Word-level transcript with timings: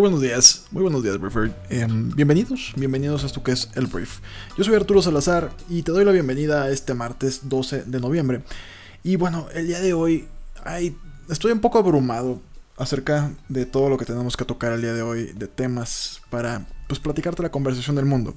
Buenos 0.00 0.22
días, 0.22 0.64
muy 0.70 0.80
buenos 0.82 1.02
días, 1.02 1.20
Briefer. 1.20 1.54
Em, 1.68 2.10
bienvenidos, 2.12 2.72
bienvenidos 2.74 3.22
a 3.22 3.26
esto 3.26 3.42
que 3.42 3.52
es 3.52 3.68
el 3.74 3.86
Brief. 3.86 4.20
Yo 4.56 4.64
soy 4.64 4.74
Arturo 4.74 5.02
Salazar 5.02 5.50
y 5.68 5.82
te 5.82 5.92
doy 5.92 6.06
la 6.06 6.12
bienvenida 6.12 6.62
a 6.62 6.70
este 6.70 6.94
martes 6.94 7.50
12 7.50 7.82
de 7.82 8.00
noviembre. 8.00 8.42
Y 9.02 9.16
bueno, 9.16 9.48
el 9.52 9.66
día 9.66 9.78
de 9.80 9.92
hoy 9.92 10.26
ay, 10.64 10.96
estoy 11.28 11.52
un 11.52 11.60
poco 11.60 11.78
abrumado 11.78 12.40
acerca 12.78 13.30
de 13.50 13.66
todo 13.66 13.90
lo 13.90 13.98
que 13.98 14.06
tenemos 14.06 14.38
que 14.38 14.46
tocar 14.46 14.72
el 14.72 14.80
día 14.80 14.94
de 14.94 15.02
hoy, 15.02 15.34
de 15.34 15.48
temas 15.48 16.22
para 16.30 16.66
pues 16.88 16.98
platicarte 16.98 17.42
la 17.42 17.50
conversación 17.50 17.94
del 17.94 18.06
mundo. 18.06 18.34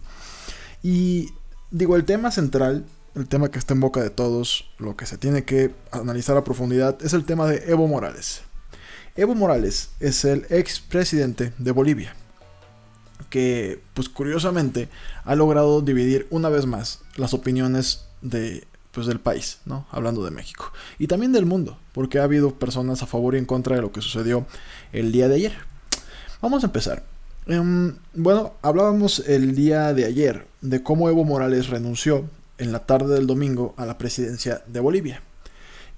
Y 0.82 1.30
digo, 1.72 1.96
el 1.96 2.04
tema 2.04 2.30
central, 2.32 2.86
el 3.16 3.30
tema 3.30 3.50
que 3.50 3.60
está 3.60 3.74
en 3.74 3.80
boca 3.80 4.02
de 4.02 4.10
todos, 4.10 4.70
lo 4.80 4.98
que 4.98 5.06
se 5.06 5.18
tiene 5.18 5.46
que 5.46 5.74
analizar 5.92 6.36
a 6.36 6.44
profundidad, 6.44 7.02
es 7.02 7.14
el 7.14 7.24
tema 7.24 7.48
de 7.48 7.72
Evo 7.72 7.88
Morales. 7.88 8.42
Evo 9.16 9.36
Morales 9.36 9.92
es 10.00 10.26
el 10.26 10.48
ex 10.50 10.80
presidente 10.80 11.54
de 11.60 11.72
Bolivia, 11.72 12.16
que 13.30 13.80
pues 13.94 14.10
curiosamente 14.10 14.90
ha 15.24 15.36
logrado 15.36 15.82
dividir 15.82 16.26
una 16.32 16.50
vez 16.50 16.66
más 16.66 17.02
las 17.16 17.36
opiniones 17.36 18.06
de, 18.24 18.66
pues, 18.92 19.06
del 19.06 19.20
país, 19.20 19.60
¿no? 19.66 19.86
Hablando 19.92 20.26
de 20.26 20.32
México. 20.32 20.74
Y 20.98 21.06
también 21.06 21.32
del 21.32 21.46
mundo, 21.46 21.78
porque 21.92 22.18
ha 22.18 22.24
habido 22.24 22.56
personas 22.56 23.04
a 23.04 23.06
favor 23.06 23.36
y 23.36 23.38
en 23.38 23.46
contra 23.46 23.76
de 23.76 23.84
lo 23.84 23.92
que 23.92 24.02
sucedió 24.02 24.48
el 24.94 25.12
día 25.12 25.28
de 25.28 25.36
ayer. 25.36 25.54
Vamos 26.42 26.64
a 26.64 26.68
empezar. 26.68 27.04
Em, 27.46 27.96
bueno, 28.16 28.54
hablábamos 28.64 29.20
el 29.28 29.54
día 29.54 29.94
de 29.94 30.06
ayer 30.06 30.48
de 30.62 30.82
cómo 30.82 31.08
Evo 31.08 31.24
Morales 31.24 31.68
renunció 31.68 32.26
en 32.58 32.72
la 32.72 32.80
tarde 32.80 33.14
del 33.14 33.28
domingo 33.28 33.76
a 33.78 33.86
la 33.86 34.00
presidencia 34.00 34.64
de 34.66 34.80
Bolivia. 34.80 35.22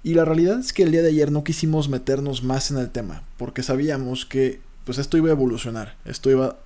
Y 0.06 0.14
la 0.14 0.24
realidad 0.24 0.60
es 0.60 0.72
que 0.72 0.84
el 0.84 0.92
día 0.92 1.02
de 1.02 1.08
ayer 1.08 1.32
no 1.32 1.42
quisimos 1.42 1.88
meternos 1.88 2.44
más 2.44 2.70
en 2.70 2.78
el 2.78 2.90
tema, 2.90 3.24
porque 3.36 3.64
sabíamos 3.64 4.24
que 4.24 4.60
pues 4.84 4.98
esto 4.98 5.16
iba 5.16 5.30
a 5.30 5.32
evolucionar, 5.32 5.96
esto 6.04 6.30
iba, 6.30 6.58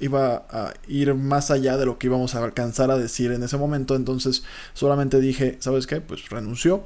iba 0.00 0.44
a 0.50 0.74
ir 0.88 1.14
más 1.14 1.52
allá 1.52 1.76
de 1.76 1.86
lo 1.86 1.98
que 1.98 2.08
íbamos 2.08 2.34
a 2.34 2.42
alcanzar 2.42 2.90
a 2.90 2.98
decir 2.98 3.30
en 3.30 3.44
ese 3.44 3.56
momento, 3.56 3.94
entonces 3.94 4.42
solamente 4.74 5.20
dije, 5.20 5.56
¿sabes 5.60 5.86
qué? 5.86 6.00
Pues 6.00 6.30
renunció, 6.30 6.84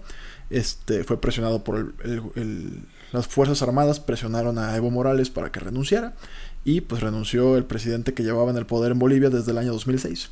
este, 0.50 1.04
fue 1.04 1.22
presionado 1.22 1.64
por 1.64 1.94
el, 2.04 2.82
las 3.12 3.26
Fuerzas 3.26 3.62
Armadas, 3.62 3.98
presionaron 3.98 4.58
a 4.58 4.76
Evo 4.76 4.90
Morales 4.90 5.30
para 5.30 5.50
que 5.50 5.60
renunciara, 5.60 6.12
y 6.66 6.82
pues 6.82 7.00
renunció 7.00 7.56
el 7.56 7.64
presidente 7.64 8.12
que 8.12 8.24
llevaba 8.24 8.50
en 8.50 8.58
el 8.58 8.66
poder 8.66 8.92
en 8.92 8.98
Bolivia 8.98 9.30
desde 9.30 9.52
el 9.52 9.56
año 9.56 9.72
2006. 9.72 10.28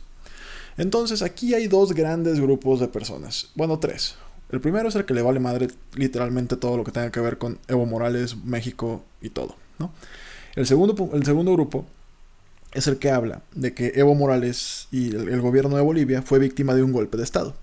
Entonces 0.77 1.23
aquí 1.23 1.55
hay 1.55 1.67
dos 1.67 1.95
grandes 1.95 2.41
grupos 2.41 2.79
de 2.79 2.89
personas, 2.89 3.49
bueno, 3.55 3.79
tres. 3.79 4.17
El 4.53 4.61
primero 4.61 4.89
es 4.89 4.95
el 4.95 5.07
que 5.07 5.15
le 5.15 5.23
vale 5.23 5.41
madre 5.41 5.69
literalmente 5.95 6.57
todo 6.57 6.77
lo 6.77 6.85
que 6.85 6.93
tenga 6.93 7.11
que 7.11 7.21
ver 7.21 7.39
con 7.39 7.59
Evo 7.69 7.87
Morales, 7.87 8.37
México 8.37 9.03
y 9.23 9.31
todo, 9.31 9.57
¿no? 9.79 9.93
El 10.55 10.67
segundo, 10.67 11.11
el 11.15 11.25
segundo 11.25 11.53
grupo 11.55 11.87
es 12.73 12.87
el 12.87 12.99
que 12.99 13.11
habla 13.11 13.43
de 13.55 13.73
que 13.73 13.93
Evo 13.95 14.15
Morales 14.15 14.89
y 14.91 15.15
el, 15.15 15.41
gobierno 15.41 15.77
de 15.77 15.83
Bolivia 15.83 16.21
fue 16.21 16.39
víctima 16.39 16.75
de 16.75 16.83
un 16.83 16.93
golpe 16.93 17.17
de 17.17 17.25
Estado. 17.25 17.55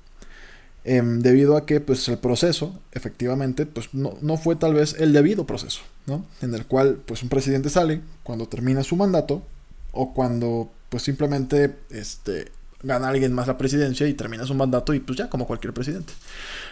Em, 0.83 1.19
debido 1.19 1.57
a 1.57 1.65
que 1.65 1.79
pues, 1.81 2.07
el 2.07 2.17
proceso, 2.17 2.79
efectivamente, 2.91 3.67
pues, 3.67 3.93
no, 3.93 4.17
no, 4.21 4.37
fue 4.37 4.55
tal 4.55 4.73
vez 4.73 4.95
el 4.97 5.13
debido 5.13 5.45
proceso, 5.45 5.81
¿no? 6.07 6.25
En 6.41 6.55
el 6.55 6.65
cual 6.65 6.99
pues, 7.05 7.21
un 7.21 7.29
presidente 7.29 7.69
sale 7.69 8.01
cuando 8.23 8.47
termina 8.47 8.83
su 8.83 8.95
mandato 8.95 9.43
o 9.91 10.13
cuando 10.13 10.71
pues, 10.89 11.03
simplemente 11.03 11.75
este, 11.91 12.51
gana 12.81 13.09
alguien 13.09 13.33
más 13.33 13.47
la 13.47 13.57
presidencia 13.57 14.07
y 14.07 14.13
termina 14.13 14.45
su 14.45 14.53
mandato 14.53 14.93
y 14.93 14.99
pues 14.99 15.17
ya 15.17 15.29
como 15.29 15.47
cualquier 15.47 15.73
presidente. 15.73 16.13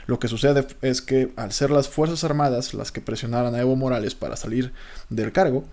Lo 0.06 0.20
que 0.20 0.28
sucede 0.28 0.66
es 0.82 1.02
que 1.02 1.34
al 1.36 1.52
ser 1.52 1.70
las 1.70 1.90
Fuerzas 1.90 2.24
Armadas 2.24 2.74
las 2.74 2.92
que 2.92 3.02
presionaran 3.02 3.56
a 3.56 3.60
Evo 3.60 3.76
Morales 3.76 4.16
para 4.16 4.38
salir 4.38 4.72
del 5.10 5.32
cargo, 5.32 5.66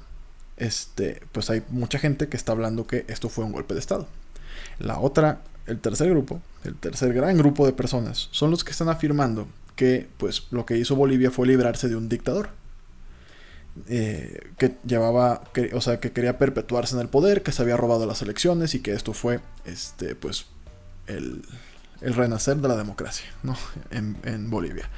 este, 0.56 1.22
pues 1.32 1.50
hay 1.50 1.62
mucha 1.68 1.98
gente 1.98 2.28
que 2.28 2.36
está 2.36 2.52
hablando 2.52 2.86
que 2.86 3.04
esto 3.08 3.28
fue 3.28 3.44
un 3.44 3.52
golpe 3.52 3.74
de 3.74 3.80
Estado. 3.80 4.06
La 4.78 4.98
otra, 4.98 5.42
el 5.66 5.78
tercer 5.78 6.10
grupo, 6.10 6.40
el 6.64 6.74
tercer 6.74 7.12
gran 7.12 7.36
grupo 7.36 7.66
de 7.66 7.72
personas, 7.72 8.28
son 8.32 8.50
los 8.50 8.64
que 8.64 8.72
están 8.72 8.88
afirmando 8.88 9.46
que 9.76 10.08
pues 10.18 10.46
lo 10.50 10.66
que 10.66 10.76
hizo 10.76 10.96
Bolivia 10.96 11.30
fue 11.30 11.46
librarse 11.46 11.88
de 11.88 11.96
un 11.96 12.08
dictador. 12.08 12.50
Eh, 13.88 14.52
que 14.56 14.76
llevaba, 14.86 15.42
que, 15.52 15.72
o 15.74 15.80
sea, 15.80 15.98
que 15.98 16.12
quería 16.12 16.38
perpetuarse 16.38 16.94
en 16.94 17.00
el 17.00 17.08
poder, 17.08 17.42
que 17.42 17.50
se 17.50 17.62
había 17.62 17.76
robado 17.76 18.06
las 18.06 18.22
elecciones 18.22 18.74
y 18.74 18.80
que 18.80 18.92
esto 18.92 19.12
fue, 19.12 19.40
este, 19.64 20.14
pues, 20.14 20.46
el, 21.06 21.42
el 22.00 22.14
renacer 22.14 22.56
de 22.58 22.68
la 22.68 22.76
democracia, 22.76 23.26
¿no? 23.42 23.56
En, 23.90 24.50
Bolivia. 24.50 24.88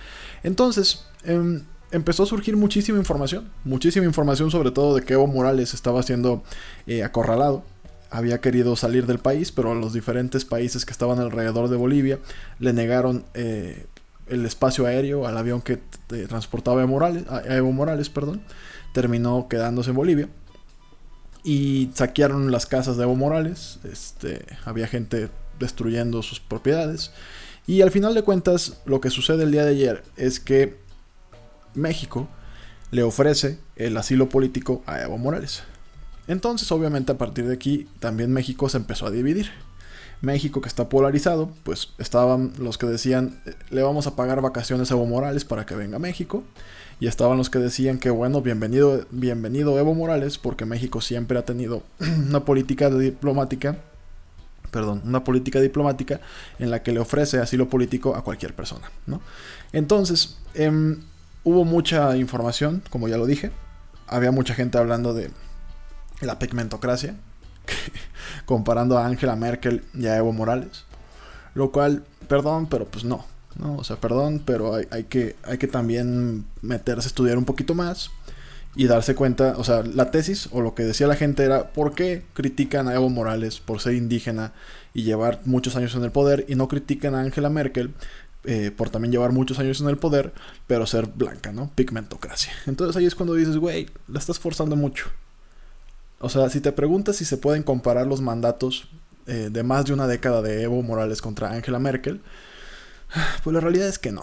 Entonces, 0.43 1.07
em, 1.25 1.63
empezó 1.91 2.25
a 2.25 2.27
surgir 2.27 2.57
muchísima 2.57 2.99
información, 2.99 3.49
muchísima 3.65 4.05
información 4.05 4.51
sobre 4.51 4.73
todo 4.73 4.97
de 4.97 5.03
que 5.03 5.15
Evo 5.15 5.27
Morales 5.27 5.73
estaba 5.73 6.03
siendo 6.03 6.43
eh, 6.87 7.05
acorralado, 7.05 7.65
había 8.11 8.41
querido 8.41 8.77
salir 8.77 9.07
del 9.07 9.19
país, 9.19 9.53
pero 9.53 9.75
los 9.75 9.93
diferentes 9.93 10.45
países 10.45 10.85
que 10.85 10.93
estaban 10.93 11.19
alrededor 11.19 11.69
de 11.69 11.77
Bolivia 11.77 12.19
le 12.59 12.73
negaron 12.73 13.25
eh, 13.35 13.87
el 14.29 14.45
espacio 14.45 14.87
aéreo 14.87 15.27
al 15.27 15.37
avión 15.37 15.63
que 15.63 15.79
transportaba 16.29 16.83
a, 16.83 16.87
Morales, 16.87 17.25
a 17.29 17.43
Evo 17.57 17.73
Morales, 17.73 18.11
perdón, 18.11 18.43
terminó 18.93 19.49
quedándose 19.49 19.91
en 19.91 19.97
Bolivia 19.97 20.29
y 21.45 21.91
saquearon 21.95 22.51
las 22.51 22.67
casas 22.67 22.97
de 22.97 23.05
Evo 23.05 23.15
Morales, 23.15 23.79
este, 23.85 24.45
había 24.65 24.89
gente 24.89 25.29
destruyendo 25.59 26.23
sus 26.23 26.41
propiedades 26.41 27.13
y 27.67 27.83
al 27.83 27.91
final 27.91 28.15
de 28.15 28.23
cuentas 28.23 28.81
lo 28.85 29.01
que 29.01 29.11
sucede 29.11 29.45
el 29.45 29.53
día 29.53 29.65
de 29.65 29.71
ayer 29.71 30.03
es 30.17 30.41
que 30.41 30.77
México 31.75 32.29
le 32.91 33.03
ofrece 33.03 33.59
el 33.77 33.97
asilo 33.97 34.29
político 34.29 34.83
a 34.87 35.01
Evo 35.03 35.19
Morales. 35.19 35.63
Entonces 36.29 36.71
obviamente 36.73 37.13
a 37.13 37.19
partir 37.19 37.47
de 37.47 37.55
aquí 37.55 37.89
también 38.01 38.33
México 38.33 38.69
se 38.69 38.79
empezó 38.79 39.07
a 39.07 39.11
dividir. 39.11 39.51
México 40.21 40.61
que 40.61 40.69
está 40.69 40.89
polarizado, 40.89 41.51
pues 41.63 41.93
estaban 41.99 42.53
los 42.59 42.79
que 42.79 42.87
decían 42.87 43.41
le 43.71 43.83
vamos 43.83 44.07
a 44.07 44.17
pagar 44.17 44.41
vacaciones 44.41 44.91
a 44.91 44.95
Evo 44.95 45.07
Morales 45.07 45.45
para 45.45 45.67
que 45.67 45.75
venga 45.75 45.97
a 45.97 46.01
México 46.01 46.45
y 47.01 47.07
estaban 47.07 47.37
los 47.37 47.51
que 47.51 47.59
decían 47.59 47.99
que 47.99 48.11
bueno, 48.11 48.41
bienvenido 48.41 49.07
bienvenido 49.11 49.79
Evo 49.79 49.95
Morales 49.95 50.39
porque 50.39 50.65
México 50.65 51.01
siempre 51.01 51.39
ha 51.39 51.45
tenido 51.45 51.83
una 52.29 52.45
política 52.45 52.91
diplomática 52.91 53.77
perdón, 54.71 55.03
una 55.05 55.25
política 55.25 55.61
diplomática 55.61 56.21
en 56.59 56.71
la 56.71 56.83
que 56.83 56.93
le 56.93 57.01
ofrece 57.01 57.39
asilo 57.39 57.69
político 57.69 58.15
a 58.15 58.23
cualquier 58.23 58.55
persona, 58.55 58.91
¿no? 59.07 59.23
Entonces, 59.73 60.37
em, 60.55 61.01
hubo 61.45 61.65
mucha 61.65 62.17
información, 62.17 62.83
como 62.91 63.09
ya 63.09 63.17
lo 63.17 63.25
dije, 63.25 63.53
había 64.07 64.33
mucha 64.33 64.55
gente 64.55 64.77
hablando 64.77 65.15
de 65.15 65.31
la 66.21 66.39
pigmentocracia, 66.39 67.17
comparando 68.47 68.97
a 68.97 69.07
Angela 69.07 69.37
Merkel 69.37 69.85
y 69.93 70.07
a 70.07 70.17
Evo 70.17 70.33
Morales. 70.33 70.85
Lo 71.55 71.71
cual, 71.73 72.05
perdón, 72.29 72.67
pero 72.67 72.87
pues 72.87 73.05
no. 73.05 73.27
¿no? 73.59 73.77
O 73.77 73.85
sea, 73.85 73.97
perdón, 73.97 74.43
pero 74.45 74.75
hay, 74.75 75.05
que, 75.05 75.37
hay 75.43 75.59
que 75.59 75.69
también 75.69 76.47
meterse 76.63 77.07
a 77.07 77.09
estudiar 77.09 77.39
un 77.39 77.45
poquito 77.45 77.75
más 77.75 78.11
y 78.75 78.87
darse 78.87 79.15
cuenta, 79.15 79.55
o 79.57 79.65
sea, 79.65 79.83
la 79.83 80.11
tesis 80.11 80.51
o 80.53 80.61
lo 80.61 80.75
que 80.75 80.83
decía 80.83 81.07
la 81.07 81.17
gente 81.17 81.45
era, 81.45 81.73
¿por 81.73 81.95
qué 81.95 82.25
critican 82.35 82.89
a 82.89 82.95
Evo 82.95 83.09
Morales 83.09 83.59
por 83.59 83.81
ser 83.81 83.95
indígena 83.95 84.53
y 84.93 85.03
llevar 85.03 85.41
muchos 85.47 85.77
años 85.77 85.95
en 85.95 86.05
el 86.05 86.11
poder 86.11 86.45
y 86.49 86.57
no 86.57 86.69
critican 86.69 87.15
a 87.15 87.21
Angela 87.21 87.49
Merkel 87.49 87.95
eh, 88.45 88.71
por 88.71 88.91
también 88.91 89.13
llevar 89.13 89.33
muchos 89.33 89.59
años 89.59 89.81
en 89.81 89.89
el 89.89 89.97
poder, 89.97 90.33
pero 90.67 90.87
ser 90.87 91.07
blanca, 91.07 91.53
¿no? 91.53 91.71
Pigmentocracia. 91.75 92.53
Entonces 92.67 92.97
ahí 92.97 93.07
es 93.07 93.15
cuando 93.15 93.35
dices, 93.35 93.57
güey, 93.57 93.89
la 94.09 94.19
estás 94.19 94.39
forzando 94.39 94.77
mucho. 94.77 95.07
O 96.19 96.29
sea, 96.29 96.49
si 96.49 96.61
te 96.61 96.73
preguntas 96.73 97.17
si 97.17 97.25
se 97.25 97.37
pueden 97.37 97.63
comparar 97.63 98.07
los 98.07 98.21
mandatos 98.21 98.89
eh, 99.27 99.49
de 99.51 99.63
más 99.63 99.85
de 99.85 99.93
una 99.93 100.07
década 100.07 100.43
de 100.43 100.63
Evo 100.63 100.83
Morales 100.83 101.21
contra 101.21 101.53
Angela 101.53 101.79
Merkel, 101.79 102.21
pues 103.45 103.55
la 103.55 103.61
realidad 103.61 103.89
es 103.89 103.99
que 103.99 104.13
no, 104.13 104.23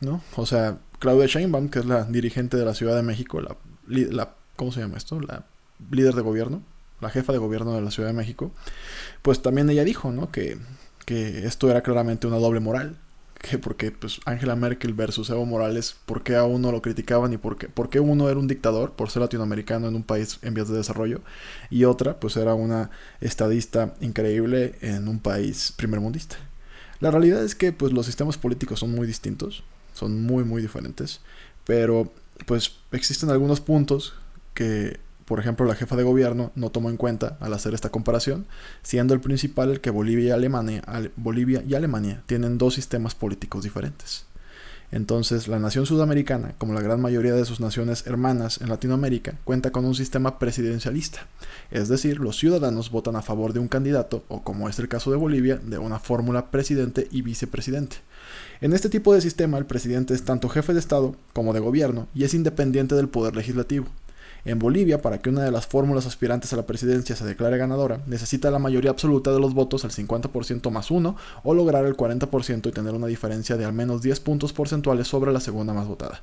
¿no? 0.00 0.22
O 0.36 0.46
sea, 0.46 0.78
Claudia 0.98 1.26
Sheinbaum, 1.26 1.68
que 1.68 1.80
es 1.80 1.86
la 1.86 2.04
dirigente 2.04 2.56
de 2.56 2.64
la 2.64 2.74
Ciudad 2.74 2.96
de 2.96 3.02
México, 3.02 3.40
la, 3.40 3.56
la 3.86 4.34
¿cómo 4.56 4.72
se 4.72 4.80
llama 4.80 4.96
esto? 4.96 5.20
La 5.20 5.44
líder 5.90 6.14
de 6.14 6.22
gobierno, 6.22 6.62
la 7.00 7.10
jefa 7.10 7.32
de 7.32 7.38
gobierno 7.38 7.74
de 7.74 7.82
la 7.82 7.90
Ciudad 7.90 8.08
de 8.08 8.14
México, 8.14 8.52
pues 9.22 9.42
también 9.42 9.68
ella 9.68 9.84
dijo, 9.84 10.12
¿no? 10.12 10.30
Que, 10.30 10.58
que 11.04 11.46
esto 11.46 11.70
era 11.70 11.82
claramente 11.82 12.26
una 12.26 12.38
doble 12.38 12.60
moral, 12.60 12.96
que 13.44 13.58
porque 13.58 13.90
pues 13.90 14.20
Angela 14.24 14.56
Merkel 14.56 14.94
versus 14.94 15.28
Evo 15.28 15.44
Morales, 15.44 15.96
¿por 16.06 16.22
qué 16.22 16.36
a 16.36 16.44
uno 16.44 16.72
lo 16.72 16.80
criticaban 16.80 17.32
y 17.32 17.36
por 17.36 17.58
qué, 17.58 17.68
por 17.68 17.90
qué 17.90 18.00
uno 18.00 18.30
era 18.30 18.38
un 18.38 18.48
dictador 18.48 18.92
por 18.92 19.10
ser 19.10 19.20
latinoamericano 19.20 19.86
en 19.86 19.94
un 19.94 20.02
país 20.02 20.38
en 20.42 20.54
vías 20.54 20.68
de 20.68 20.76
desarrollo 20.76 21.20
y 21.70 21.84
otra 21.84 22.18
pues 22.18 22.36
era 22.36 22.54
una 22.54 22.90
estadista 23.20 23.94
increíble 24.00 24.76
en 24.80 25.08
un 25.08 25.18
país 25.18 25.72
primermundista? 25.76 26.36
La 27.00 27.10
realidad 27.10 27.44
es 27.44 27.54
que 27.54 27.72
pues 27.72 27.92
los 27.92 28.06
sistemas 28.06 28.38
políticos 28.38 28.80
son 28.80 28.92
muy 28.92 29.06
distintos, 29.06 29.62
son 29.92 30.22
muy 30.22 30.44
muy 30.44 30.62
diferentes, 30.62 31.20
pero 31.66 32.12
pues 32.46 32.76
existen 32.92 33.30
algunos 33.30 33.60
puntos 33.60 34.14
que 34.54 35.00
por 35.24 35.40
ejemplo, 35.40 35.66
la 35.66 35.74
jefa 35.74 35.96
de 35.96 36.02
gobierno 36.02 36.52
no 36.54 36.70
tomó 36.70 36.90
en 36.90 36.96
cuenta 36.96 37.36
al 37.40 37.54
hacer 37.54 37.74
esta 37.74 37.90
comparación, 37.90 38.46
siendo 38.82 39.14
el 39.14 39.20
principal 39.20 39.80
que 39.80 39.90
Bolivia 39.90 40.28
y 40.28 40.30
Alemania, 40.30 40.82
Bolivia 41.16 41.62
y 41.66 41.74
Alemania 41.74 42.22
tienen 42.26 42.58
dos 42.58 42.74
sistemas 42.74 43.14
políticos 43.14 43.64
diferentes. 43.64 44.26
Entonces, 44.94 45.48
la 45.48 45.58
nación 45.58 45.86
sudamericana, 45.86 46.54
como 46.58 46.72
la 46.74 46.80
gran 46.80 47.00
mayoría 47.00 47.34
de 47.34 47.44
sus 47.44 47.58
naciones 47.58 48.06
hermanas 48.06 48.60
en 48.60 48.68
Latinoamérica, 48.68 49.38
cuenta 49.42 49.72
con 49.72 49.84
un 49.84 49.96
sistema 49.96 50.38
presidencialista, 50.38 51.26
es 51.72 51.88
decir, 51.88 52.20
los 52.20 52.36
ciudadanos 52.36 52.92
votan 52.92 53.16
a 53.16 53.22
favor 53.22 53.52
de 53.52 53.58
un 53.58 53.66
candidato, 53.66 54.24
o 54.28 54.44
como 54.44 54.68
es 54.68 54.78
el 54.78 54.88
caso 54.88 55.10
de 55.10 55.16
Bolivia, 55.16 55.56
de 55.56 55.78
una 55.78 55.98
fórmula 55.98 56.52
presidente 56.52 57.08
y 57.10 57.22
vicepresidente. 57.22 57.96
En 58.60 58.72
este 58.72 58.88
tipo 58.88 59.12
de 59.12 59.20
sistema, 59.20 59.58
el 59.58 59.66
presidente 59.66 60.14
es 60.14 60.24
tanto 60.24 60.48
jefe 60.48 60.72
de 60.72 60.80
Estado 60.80 61.16
como 61.32 61.52
de 61.54 61.60
gobierno 61.60 62.06
y 62.14 62.22
es 62.22 62.34
independiente 62.34 62.94
del 62.94 63.08
poder 63.08 63.34
legislativo. 63.34 63.86
En 64.44 64.58
Bolivia, 64.58 65.00
para 65.00 65.18
que 65.18 65.30
una 65.30 65.42
de 65.42 65.50
las 65.50 65.66
fórmulas 65.66 66.04
aspirantes 66.04 66.52
a 66.52 66.56
la 66.56 66.66
presidencia 66.66 67.16
se 67.16 67.24
declare 67.24 67.56
ganadora, 67.56 68.02
necesita 68.06 68.50
la 68.50 68.58
mayoría 68.58 68.90
absoluta 68.90 69.32
de 69.32 69.40
los 69.40 69.54
votos, 69.54 69.84
el 69.84 69.90
50% 69.90 70.70
más 70.70 70.90
uno, 70.90 71.16
o 71.42 71.54
lograr 71.54 71.86
el 71.86 71.96
40% 71.96 72.68
y 72.68 72.72
tener 72.72 72.92
una 72.92 73.06
diferencia 73.06 73.56
de 73.56 73.64
al 73.64 73.72
menos 73.72 74.02
10 74.02 74.20
puntos 74.20 74.52
porcentuales 74.52 75.08
sobre 75.08 75.32
la 75.32 75.40
segunda 75.40 75.72
más 75.72 75.88
votada. 75.88 76.22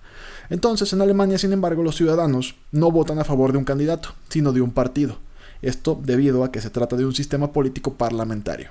Entonces, 0.49 0.93
en 0.93 1.01
Alemania, 1.01 1.39
sin 1.39 1.51
embargo, 1.51 1.81
los 1.81 1.95
ciudadanos 1.95 2.55
no 2.71 2.91
votan 2.91 3.17
a 3.17 3.23
favor 3.23 3.51
de 3.51 3.57
un 3.57 3.65
candidato, 3.65 4.13
sino 4.29 4.53
de 4.53 4.61
un 4.61 4.71
partido. 4.71 5.17
Esto 5.63 5.99
debido 6.03 6.43
a 6.43 6.51
que 6.51 6.61
se 6.61 6.69
trata 6.69 6.95
de 6.95 7.05
un 7.05 7.15
sistema 7.15 7.51
político 7.51 7.93
parlamentario. 7.95 8.69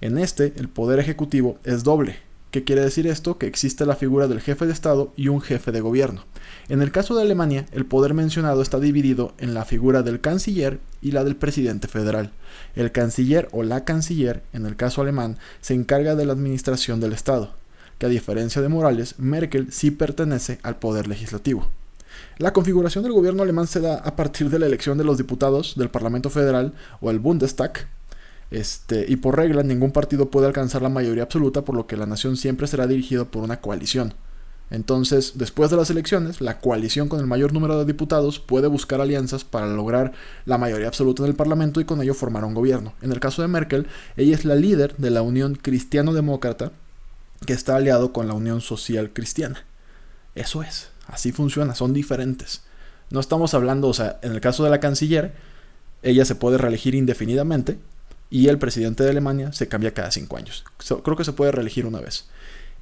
En 0.00 0.18
este, 0.18 0.52
el 0.56 0.68
poder 0.68 0.98
ejecutivo 0.98 1.58
es 1.64 1.82
doble, 1.82 2.16
¿Qué 2.50 2.64
quiere 2.64 2.82
decir 2.82 3.06
esto? 3.06 3.38
Que 3.38 3.46
existe 3.46 3.84
la 3.84 3.96
figura 3.96 4.28
del 4.28 4.40
jefe 4.40 4.66
de 4.66 4.72
Estado 4.72 5.12
y 5.16 5.28
un 5.28 5.40
jefe 5.40 5.72
de 5.72 5.80
gobierno. 5.80 6.24
En 6.68 6.80
el 6.80 6.92
caso 6.92 7.14
de 7.14 7.22
Alemania, 7.22 7.66
el 7.72 7.86
poder 7.86 8.14
mencionado 8.14 8.62
está 8.62 8.78
dividido 8.78 9.34
en 9.38 9.52
la 9.52 9.64
figura 9.64 10.02
del 10.02 10.20
canciller 10.20 10.78
y 11.02 11.10
la 11.10 11.24
del 11.24 11.36
presidente 11.36 11.88
federal. 11.88 12.32
El 12.74 12.92
canciller 12.92 13.48
o 13.52 13.62
la 13.62 13.84
canciller, 13.84 14.42
en 14.52 14.64
el 14.64 14.76
caso 14.76 15.02
alemán, 15.02 15.38
se 15.60 15.74
encarga 15.74 16.14
de 16.14 16.24
la 16.24 16.32
administración 16.32 17.00
del 17.00 17.12
Estado, 17.12 17.54
que 17.98 18.06
a 18.06 18.10
diferencia 18.10 18.62
de 18.62 18.68
Morales, 18.68 19.18
Merkel 19.18 19.72
sí 19.72 19.90
pertenece 19.90 20.58
al 20.62 20.78
poder 20.78 21.08
legislativo. 21.08 21.68
La 22.38 22.52
configuración 22.52 23.04
del 23.04 23.12
gobierno 23.12 23.42
alemán 23.42 23.66
se 23.66 23.80
da 23.80 23.96
a 23.96 24.16
partir 24.16 24.50
de 24.50 24.58
la 24.58 24.66
elección 24.66 24.96
de 24.96 25.04
los 25.04 25.18
diputados 25.18 25.74
del 25.76 25.90
Parlamento 25.90 26.30
Federal 26.30 26.72
o 27.00 27.10
el 27.10 27.18
Bundestag, 27.18 27.88
este, 28.50 29.06
y 29.08 29.16
por 29.16 29.36
regla, 29.36 29.62
ningún 29.62 29.92
partido 29.92 30.30
puede 30.30 30.46
alcanzar 30.46 30.82
la 30.82 30.88
mayoría 30.88 31.24
absoluta, 31.24 31.62
por 31.62 31.74
lo 31.74 31.86
que 31.86 31.96
la 31.96 32.06
nación 32.06 32.36
siempre 32.36 32.66
será 32.66 32.86
dirigida 32.86 33.24
por 33.24 33.42
una 33.42 33.60
coalición. 33.60 34.14
Entonces, 34.70 35.32
después 35.36 35.70
de 35.70 35.76
las 35.76 35.90
elecciones, 35.90 36.40
la 36.40 36.58
coalición 36.58 37.08
con 37.08 37.20
el 37.20 37.26
mayor 37.26 37.52
número 37.52 37.78
de 37.78 37.84
diputados 37.84 38.40
puede 38.40 38.66
buscar 38.66 39.00
alianzas 39.00 39.44
para 39.44 39.68
lograr 39.68 40.12
la 40.44 40.58
mayoría 40.58 40.88
absoluta 40.88 41.22
en 41.22 41.28
el 41.28 41.36
Parlamento 41.36 41.80
y 41.80 41.84
con 41.84 42.02
ello 42.02 42.14
formar 42.14 42.44
un 42.44 42.54
gobierno. 42.54 42.92
En 43.00 43.12
el 43.12 43.20
caso 43.20 43.42
de 43.42 43.48
Merkel, 43.48 43.86
ella 44.16 44.34
es 44.34 44.44
la 44.44 44.56
líder 44.56 44.96
de 44.96 45.10
la 45.10 45.22
Unión 45.22 45.54
Cristiano-Demócrata 45.54 46.72
que 47.46 47.52
está 47.52 47.76
aliado 47.76 48.12
con 48.12 48.26
la 48.26 48.34
Unión 48.34 48.60
Social 48.60 49.12
Cristiana. 49.12 49.64
Eso 50.34 50.62
es, 50.62 50.90
así 51.06 51.30
funciona, 51.30 51.74
son 51.76 51.92
diferentes. 51.92 52.62
No 53.10 53.20
estamos 53.20 53.54
hablando, 53.54 53.88
o 53.88 53.94
sea, 53.94 54.18
en 54.22 54.32
el 54.32 54.40
caso 54.40 54.64
de 54.64 54.70
la 54.70 54.80
canciller, 54.80 55.32
ella 56.02 56.24
se 56.24 56.34
puede 56.34 56.58
reelegir 56.58 56.96
indefinidamente, 56.96 57.78
y 58.30 58.48
el 58.48 58.58
presidente 58.58 59.04
de 59.04 59.10
Alemania 59.10 59.52
se 59.52 59.68
cambia 59.68 59.94
cada 59.94 60.10
cinco 60.10 60.36
años. 60.36 60.64
creo 61.04 61.16
que 61.16 61.24
se 61.24 61.32
puede 61.32 61.52
reelegir 61.52 61.86
una 61.86 62.00
vez. 62.00 62.26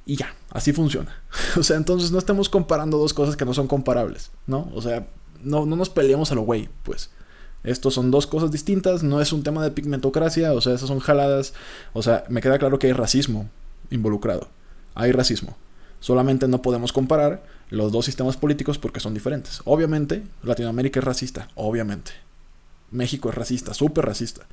Y 0.05 0.17
ya, 0.17 0.35
así 0.51 0.71
funciona. 0.73 1.21
o 1.57 1.63
sea, 1.63 1.77
entonces 1.77 2.11
no 2.11 2.19
estamos 2.19 2.49
comparando 2.49 2.97
dos 2.97 3.13
cosas 3.13 3.35
que 3.35 3.45
no 3.45 3.53
son 3.53 3.67
comparables, 3.67 4.31
¿no? 4.47 4.69
O 4.73 4.81
sea, 4.81 5.07
no, 5.43 5.65
no 5.65 5.75
nos 5.75 5.89
peleemos 5.89 6.31
a 6.31 6.35
lo 6.35 6.41
güey, 6.41 6.69
pues. 6.83 7.09
Estos 7.63 7.95
son 7.95 8.11
dos 8.11 8.27
cosas 8.27 8.51
distintas, 8.51 9.01
no 9.01 9.21
es 9.21 9.33
un 9.33 9.41
tema 9.41 9.63
de 9.63 9.71
pigmentocracia, 9.71 10.53
o 10.53 10.61
sea, 10.61 10.73
esas 10.73 10.87
son 10.87 10.99
jaladas. 10.99 11.53
O 11.93 12.03
sea, 12.03 12.23
me 12.29 12.41
queda 12.41 12.59
claro 12.59 12.77
que 12.77 12.87
hay 12.87 12.93
racismo 12.93 13.49
involucrado. 13.89 14.49
Hay 14.93 15.11
racismo. 15.11 15.57
Solamente 15.99 16.47
no 16.47 16.61
podemos 16.61 16.93
comparar 16.93 17.43
los 17.69 17.91
dos 17.91 18.05
sistemas 18.05 18.37
políticos 18.37 18.77
porque 18.77 18.99
son 18.99 19.15
diferentes. 19.15 19.61
Obviamente, 19.65 20.23
Latinoamérica 20.43 20.99
es 20.99 21.03
racista, 21.03 21.47
obviamente. 21.55 22.11
México 22.91 23.29
es 23.29 23.35
racista, 23.35 23.73
súper 23.73 24.05
racista. 24.05 24.45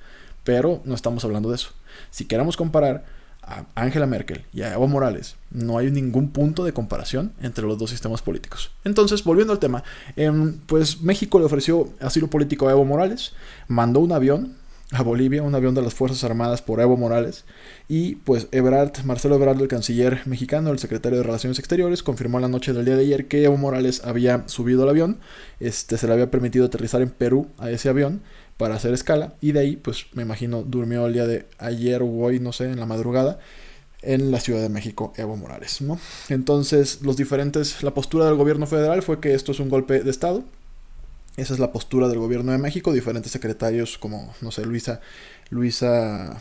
Pero 0.44 0.80
no 0.84 0.94
estamos 0.94 1.24
hablando 1.24 1.50
de 1.50 1.56
eso. 1.56 1.70
Si 2.10 2.24
queremos 2.24 2.56
comparar 2.56 3.04
a 3.42 3.64
Angela 3.74 4.06
Merkel 4.06 4.44
y 4.52 4.62
a 4.62 4.72
Evo 4.72 4.86
Morales, 4.86 5.37
no 5.50 5.78
hay 5.78 5.90
ningún 5.90 6.30
punto 6.30 6.64
de 6.64 6.72
comparación 6.72 7.32
entre 7.42 7.66
los 7.66 7.76
dos 7.78 7.90
sistemas 7.90 8.22
políticos. 8.22 8.70
Entonces, 8.84 9.25
volviendo 9.25 9.52
al 9.52 9.58
tema, 9.58 9.82
em, 10.16 10.58
pues 10.66 11.02
México 11.02 11.38
le 11.38 11.46
ofreció 11.46 11.90
asilo 12.00 12.28
político 12.28 12.68
a 12.68 12.72
Evo 12.72 12.84
Morales, 12.84 13.32
mandó 13.68 14.00
un 14.00 14.12
avión 14.12 14.56
a 14.92 15.02
Bolivia, 15.02 15.42
un 15.42 15.54
avión 15.54 15.75
de 15.75 15.82
las 15.82 15.94
Fuerzas 15.94 16.22
Armadas 16.22 16.61
por 16.61 16.80
Evo 16.80 16.96
Morales, 16.96 17.44
y 17.88 18.16
pues 18.16 18.49
Ebrard, 18.52 18.92
Marcelo 19.04 19.37
Ebrard, 19.37 19.61
el 19.61 19.68
canciller 19.68 20.20
mexicano, 20.26 20.70
el 20.70 20.78
secretario 20.78 21.18
de 21.18 21.25
Relaciones 21.25 21.58
Exteriores, 21.58 22.02
confirmó 22.02 22.38
la 22.40 22.49
noche 22.49 22.72
del 22.72 22.84
día 22.84 22.96
de 22.96 23.02
ayer 23.02 23.26
que 23.26 23.44
Evo 23.44 23.56
Morales 23.56 24.02
había 24.04 24.46
subido 24.49 24.82
al 24.82 24.90
avión, 24.90 25.18
este, 25.61 25.96
se 25.96 26.06
le 26.06 26.12
había 26.12 26.30
permitido 26.30 26.66
aterrizar 26.66 27.00
en 27.00 27.11
Perú 27.11 27.49
a 27.58 27.70
ese 27.70 27.88
avión, 27.88 28.20
para 28.62 28.76
hacer 28.76 28.95
escala 28.95 29.35
y 29.40 29.50
de 29.50 29.59
ahí 29.59 29.75
pues 29.75 30.07
me 30.12 30.23
imagino 30.23 30.62
durmió 30.62 31.04
el 31.09 31.14
día 31.14 31.26
de 31.26 31.47
ayer 31.59 32.00
o 32.00 32.07
hoy, 32.07 32.38
no 32.38 32.52
sé, 32.52 32.66
en 32.66 32.78
la 32.78 32.87
madrugada 32.87 33.40
en 34.02 34.31
la 34.31 34.38
Ciudad 34.38 34.61
de 34.61 34.69
México 34.69 35.12
Evo 35.16 35.37
Morales, 35.37 35.81
¿no? 35.81 35.99
Entonces, 36.28 37.02
los 37.02 37.16
diferentes 37.16 37.83
la 37.83 37.92
postura 37.92 38.25
del 38.25 38.37
gobierno 38.37 38.69
federal 38.69 39.02
fue 39.02 39.19
que 39.19 39.35
esto 39.35 39.50
es 39.50 39.59
un 39.59 39.69
golpe 39.69 40.04
de 40.04 40.11
estado. 40.12 40.45
Esa 41.37 41.54
es 41.54 41.59
la 41.59 41.73
postura 41.73 42.07
del 42.07 42.21
gobierno 42.21 42.52
de 42.52 42.59
México, 42.59 42.92
diferentes 42.92 43.33
secretarios 43.33 43.99
como 43.99 44.33
no 44.40 44.52
sé, 44.52 44.64
Luisa 44.64 45.00
Luisa 45.50 46.40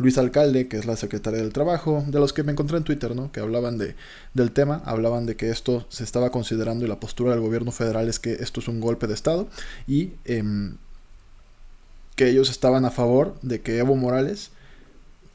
Luisa 0.00 0.20
Alcalde, 0.20 0.66
que 0.66 0.78
es 0.78 0.84
la 0.84 0.96
secretaria 0.96 1.38
del 1.38 1.52
Trabajo, 1.52 2.02
de 2.08 2.18
los 2.18 2.32
que 2.32 2.42
me 2.42 2.50
encontré 2.50 2.76
en 2.76 2.82
Twitter, 2.82 3.14
¿no? 3.14 3.30
que 3.30 3.38
hablaban 3.38 3.78
de, 3.78 3.94
del 4.34 4.50
tema, 4.50 4.82
hablaban 4.84 5.26
de 5.26 5.36
que 5.36 5.50
esto 5.50 5.86
se 5.90 6.02
estaba 6.02 6.30
considerando 6.30 6.84
y 6.84 6.88
la 6.88 6.98
postura 6.98 7.30
del 7.30 7.40
gobierno 7.40 7.70
federal 7.70 8.08
es 8.08 8.18
que 8.18 8.32
esto 8.32 8.58
es 8.58 8.66
un 8.66 8.80
golpe 8.80 9.06
de 9.06 9.14
Estado 9.14 9.46
y 9.86 10.14
em, 10.24 10.76
que 12.16 12.28
ellos 12.28 12.50
estaban 12.50 12.84
a 12.84 12.90
favor 12.90 13.36
de 13.42 13.60
que 13.60 13.78
Evo 13.78 13.96
Morales, 13.96 14.50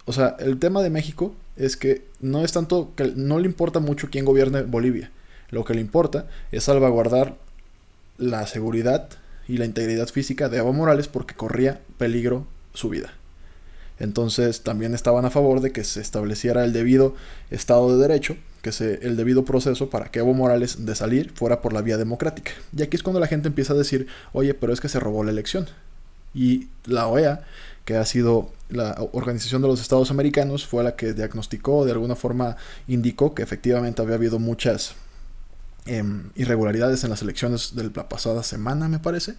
o 0.06 0.14
sea, 0.14 0.36
el 0.40 0.60
tema 0.60 0.82
de 0.82 0.90
México 0.90 1.34
es 1.56 1.76
que 1.76 2.06
no 2.20 2.44
es 2.44 2.52
tanto 2.52 2.94
que 2.96 3.14
no 3.16 3.40
le 3.40 3.48
importa 3.48 3.80
mucho 3.80 4.10
quién 4.12 4.26
gobierne 4.26 4.62
Bolivia, 4.62 5.12
lo 5.50 5.66
que 5.66 5.74
le 5.74 5.82
importa 5.82 6.28
es 6.52 6.66
salvaguardar 6.66 7.36
la 8.18 8.46
seguridad 8.48 9.10
y 9.48 9.58
la 9.58 9.66
integridad 9.66 10.08
física 10.08 10.50
de 10.50 10.58
Evo 10.58 10.74
Morales 10.74 11.08
porque 11.08 11.36
corría 11.36 11.82
peligro 11.98 12.46
su 12.74 12.90
vida. 12.90 13.14
Entonces 14.00 14.62
también 14.62 14.94
estaban 14.94 15.26
a 15.26 15.32
favor 15.32 15.62
de 15.62 15.72
que 15.72 15.84
se 15.84 16.02
estableciera 16.02 16.64
el 16.64 16.74
debido 16.74 17.16
Estado 17.50 17.92
de 17.92 18.08
Derecho, 18.08 18.38
que 18.62 18.72
se, 18.72 19.06
el 19.08 19.16
debido 19.16 19.46
proceso 19.46 19.90
para 19.90 20.12
que 20.12 20.20
Evo 20.20 20.34
Morales 20.34 20.86
de 20.86 20.96
salir 20.96 21.32
fuera 21.34 21.62
por 21.62 21.74
la 21.74 21.82
vía 21.82 21.98
democrática. 21.98 22.52
Y 22.76 22.84
aquí 22.84 22.96
es 22.96 23.04
cuando 23.04 23.20
la 23.20 23.28
gente 23.28 23.48
empieza 23.48 23.74
a 23.74 23.78
decir, 23.78 24.08
oye, 24.34 24.54
pero 24.54 24.74
es 24.74 24.82
que 24.82 24.90
se 24.90 25.00
robó 25.00 25.24
la 25.24 25.32
elección. 25.32 25.68
Y 26.34 26.68
la 26.86 27.08
OEA, 27.08 27.42
que 27.86 27.98
ha 27.98 28.06
sido 28.06 28.52
la 28.70 28.98
Organización 29.14 29.62
de 29.62 29.68
los 29.68 29.82
Estados 29.82 30.12
Americanos, 30.12 30.66
fue 30.66 30.84
la 30.84 30.96
que 30.96 31.14
diagnosticó, 31.14 31.86
de 31.86 31.92
alguna 31.94 32.16
forma 32.16 32.58
indicó 32.88 33.34
que 33.34 33.44
efectivamente 33.44 34.02
había 34.02 34.16
habido 34.16 34.40
muchas 34.40 34.96
em, 35.86 36.32
irregularidades 36.36 37.04
en 37.04 37.10
las 37.10 37.22
elecciones 37.22 37.76
de 37.76 37.90
la 37.96 38.10
pasada 38.10 38.44
semana, 38.44 38.90
me 38.90 39.00
parece. 39.00 39.36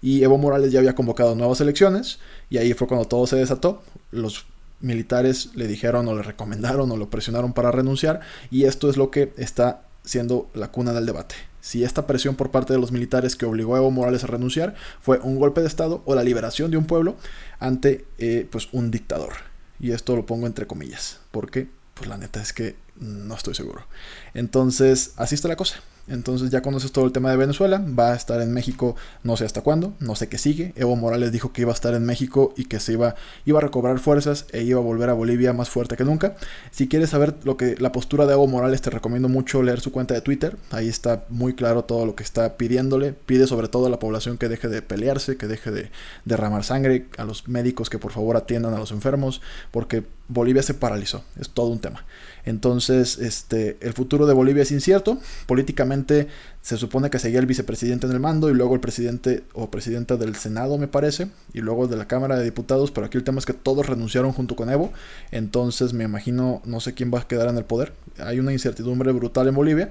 Y 0.00 0.22
Evo 0.24 0.36
Morales 0.36 0.72
ya 0.72 0.80
había 0.80 0.94
convocado 0.94 1.34
nuevas 1.34 1.60
elecciones 1.60 2.18
y 2.50 2.58
ahí 2.58 2.74
fue 2.74 2.88
cuando 2.88 3.06
todo 3.06 3.26
se 3.26 3.36
desató. 3.36 3.82
Los 4.10 4.46
militares 4.80 5.50
le 5.54 5.68
dijeron 5.68 6.08
o 6.08 6.14
le 6.16 6.22
recomendaron 6.22 6.90
o 6.90 6.96
lo 6.96 7.08
presionaron 7.08 7.52
para 7.52 7.70
renunciar 7.70 8.20
y 8.50 8.64
esto 8.64 8.90
es 8.90 8.96
lo 8.96 9.10
que 9.10 9.32
está 9.36 9.82
siendo 10.04 10.50
la 10.54 10.72
cuna 10.72 10.92
del 10.92 11.06
debate. 11.06 11.36
Si 11.62 11.84
esta 11.84 12.08
presión 12.08 12.34
por 12.34 12.50
parte 12.50 12.72
de 12.72 12.80
los 12.80 12.90
militares 12.90 13.36
que 13.36 13.46
obligó 13.46 13.76
a 13.76 13.78
Evo 13.78 13.92
Morales 13.92 14.24
a 14.24 14.26
renunciar 14.26 14.74
fue 15.00 15.20
un 15.20 15.38
golpe 15.38 15.60
de 15.60 15.68
Estado 15.68 16.02
o 16.04 16.16
la 16.16 16.24
liberación 16.24 16.72
de 16.72 16.76
un 16.76 16.86
pueblo 16.86 17.16
ante 17.60 18.04
eh, 18.18 18.48
pues 18.50 18.68
un 18.72 18.90
dictador. 18.90 19.32
Y 19.78 19.92
esto 19.92 20.16
lo 20.16 20.26
pongo 20.26 20.48
entre 20.48 20.66
comillas, 20.66 21.20
porque 21.30 21.68
pues 21.94 22.08
la 22.08 22.18
neta 22.18 22.42
es 22.42 22.52
que 22.52 22.74
no 23.02 23.34
estoy 23.34 23.54
seguro. 23.54 23.84
Entonces, 24.34 25.12
así 25.16 25.34
está 25.34 25.48
la 25.48 25.56
cosa. 25.56 25.82
Entonces 26.08 26.50
ya 26.50 26.62
conoces 26.62 26.90
todo 26.90 27.04
el 27.06 27.12
tema 27.12 27.30
de 27.30 27.36
Venezuela, 27.36 27.78
va 27.78 28.12
a 28.12 28.16
estar 28.16 28.40
en 28.40 28.52
México 28.52 28.96
no 29.22 29.36
sé 29.36 29.44
hasta 29.44 29.60
cuándo, 29.60 29.94
no 30.00 30.16
sé 30.16 30.28
qué 30.28 30.36
sigue. 30.36 30.72
Evo 30.74 30.96
Morales 30.96 31.30
dijo 31.30 31.52
que 31.52 31.62
iba 31.62 31.70
a 31.70 31.74
estar 31.74 31.94
en 31.94 32.04
México 32.04 32.52
y 32.56 32.64
que 32.64 32.80
se 32.80 32.94
iba, 32.94 33.14
iba 33.44 33.60
a 33.60 33.62
recobrar 33.62 34.00
fuerzas 34.00 34.46
e 34.50 34.62
iba 34.62 34.80
a 34.80 34.82
volver 34.82 35.10
a 35.10 35.12
Bolivia 35.12 35.52
más 35.52 35.70
fuerte 35.70 35.96
que 35.96 36.04
nunca. 36.04 36.34
Si 36.72 36.88
quieres 36.88 37.10
saber 37.10 37.36
lo 37.44 37.56
que 37.56 37.76
la 37.78 37.92
postura 37.92 38.26
de 38.26 38.32
Evo 38.32 38.48
Morales, 38.48 38.82
te 38.82 38.90
recomiendo 38.90 39.28
mucho 39.28 39.62
leer 39.62 39.80
su 39.80 39.92
cuenta 39.92 40.14
de 40.14 40.22
Twitter. 40.22 40.56
Ahí 40.70 40.88
está 40.88 41.24
muy 41.28 41.54
claro 41.54 41.84
todo 41.84 42.04
lo 42.04 42.16
que 42.16 42.24
está 42.24 42.56
pidiéndole. 42.56 43.12
Pide 43.12 43.46
sobre 43.46 43.68
todo 43.68 43.86
a 43.86 43.90
la 43.90 44.00
población 44.00 44.38
que 44.38 44.48
deje 44.48 44.66
de 44.68 44.82
pelearse, 44.82 45.36
que 45.36 45.46
deje 45.46 45.70
de 45.70 45.90
derramar 46.24 46.64
sangre, 46.64 47.06
a 47.16 47.24
los 47.24 47.46
médicos 47.46 47.90
que 47.90 48.00
por 48.00 48.10
favor 48.10 48.36
atiendan 48.36 48.74
a 48.74 48.78
los 48.78 48.90
enfermos, 48.90 49.40
porque 49.70 50.02
Bolivia 50.26 50.62
se 50.64 50.74
paralizó. 50.74 51.22
Es 51.40 51.48
todo 51.50 51.68
un 51.68 51.78
tema. 51.78 52.04
Entonces, 52.44 52.91
este, 53.00 53.76
el 53.80 53.92
futuro 53.92 54.26
de 54.26 54.34
Bolivia 54.34 54.62
es 54.62 54.70
incierto. 54.70 55.18
Políticamente 55.46 56.28
se 56.60 56.76
supone 56.76 57.10
que 57.10 57.18
seguía 57.18 57.40
el 57.40 57.46
vicepresidente 57.46 58.06
en 58.06 58.12
el 58.12 58.20
mando 58.20 58.50
y 58.50 58.54
luego 58.54 58.74
el 58.74 58.80
presidente 58.80 59.42
o 59.52 59.70
presidenta 59.70 60.16
del 60.16 60.36
Senado, 60.36 60.78
me 60.78 60.88
parece, 60.88 61.28
y 61.52 61.60
luego 61.60 61.86
de 61.88 61.96
la 61.96 62.06
Cámara 62.06 62.36
de 62.38 62.44
Diputados, 62.44 62.90
pero 62.90 63.06
aquí 63.06 63.18
el 63.18 63.24
tema 63.24 63.38
es 63.38 63.46
que 63.46 63.52
todos 63.52 63.86
renunciaron 63.86 64.32
junto 64.32 64.56
con 64.56 64.70
Evo. 64.70 64.92
Entonces, 65.30 65.92
me 65.92 66.04
imagino, 66.04 66.62
no 66.64 66.80
sé 66.80 66.94
quién 66.94 67.12
va 67.12 67.20
a 67.20 67.26
quedar 67.26 67.48
en 67.48 67.56
el 67.56 67.64
poder. 67.64 67.92
Hay 68.18 68.38
una 68.38 68.52
incertidumbre 68.52 69.12
brutal 69.12 69.48
en 69.48 69.54
Bolivia. 69.54 69.90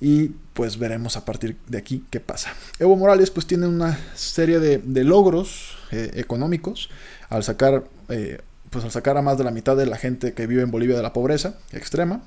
Y 0.00 0.28
pues 0.52 0.78
veremos 0.78 1.16
a 1.16 1.24
partir 1.24 1.56
de 1.66 1.76
aquí 1.76 2.04
qué 2.08 2.20
pasa. 2.20 2.52
Evo 2.78 2.94
Morales 2.94 3.32
pues 3.32 3.46
tiene 3.46 3.66
una 3.66 3.98
serie 4.14 4.60
de, 4.60 5.04
logros 5.04 5.76
eh, 5.90 6.12
económicos 6.14 6.88
al 7.28 7.42
sacar 7.42 7.82
eh, 8.08 8.38
pues 8.70 8.84
al 8.84 8.90
sacar 8.90 9.16
a 9.16 9.22
más 9.22 9.38
de 9.38 9.44
la 9.44 9.50
mitad 9.50 9.76
de 9.76 9.86
la 9.86 9.96
gente 9.96 10.32
que 10.34 10.46
vive 10.46 10.62
en 10.62 10.70
Bolivia 10.70 10.96
de 10.96 11.02
la 11.02 11.12
pobreza 11.12 11.54
extrema, 11.72 12.22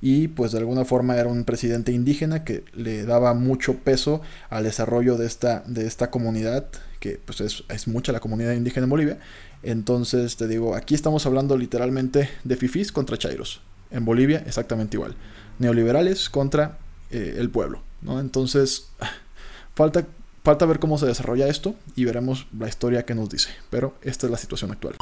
y 0.00 0.28
pues 0.28 0.52
de 0.52 0.58
alguna 0.58 0.84
forma 0.84 1.16
era 1.16 1.28
un 1.28 1.44
presidente 1.44 1.92
indígena 1.92 2.44
que 2.44 2.64
le 2.72 3.04
daba 3.04 3.34
mucho 3.34 3.74
peso 3.78 4.20
al 4.48 4.64
desarrollo 4.64 5.16
de 5.16 5.26
esta, 5.26 5.64
de 5.66 5.86
esta 5.86 6.10
comunidad, 6.10 6.66
que 7.00 7.20
pues 7.24 7.40
es, 7.40 7.64
es 7.68 7.88
mucha 7.88 8.12
la 8.12 8.20
comunidad 8.20 8.52
indígena 8.52 8.84
en 8.84 8.90
Bolivia. 8.90 9.18
Entonces 9.62 10.36
te 10.36 10.46
digo, 10.46 10.76
aquí 10.76 10.94
estamos 10.94 11.26
hablando 11.26 11.56
literalmente 11.56 12.28
de 12.44 12.56
fifís 12.56 12.92
contra 12.92 13.18
chairos. 13.18 13.60
En 13.90 14.04
Bolivia 14.04 14.42
exactamente 14.46 14.96
igual. 14.96 15.16
Neoliberales 15.58 16.30
contra 16.30 16.78
eh, 17.10 17.36
el 17.38 17.50
pueblo. 17.50 17.82
¿no? 18.02 18.20
Entonces 18.20 18.90
falta, 19.74 20.06
falta 20.44 20.66
ver 20.66 20.78
cómo 20.78 20.98
se 20.98 21.06
desarrolla 21.06 21.48
esto 21.48 21.74
y 21.96 22.04
veremos 22.04 22.46
la 22.56 22.68
historia 22.68 23.04
que 23.04 23.16
nos 23.16 23.28
dice. 23.30 23.50
Pero 23.70 23.94
esta 24.02 24.26
es 24.26 24.30
la 24.30 24.38
situación 24.38 24.70
actual. 24.70 24.94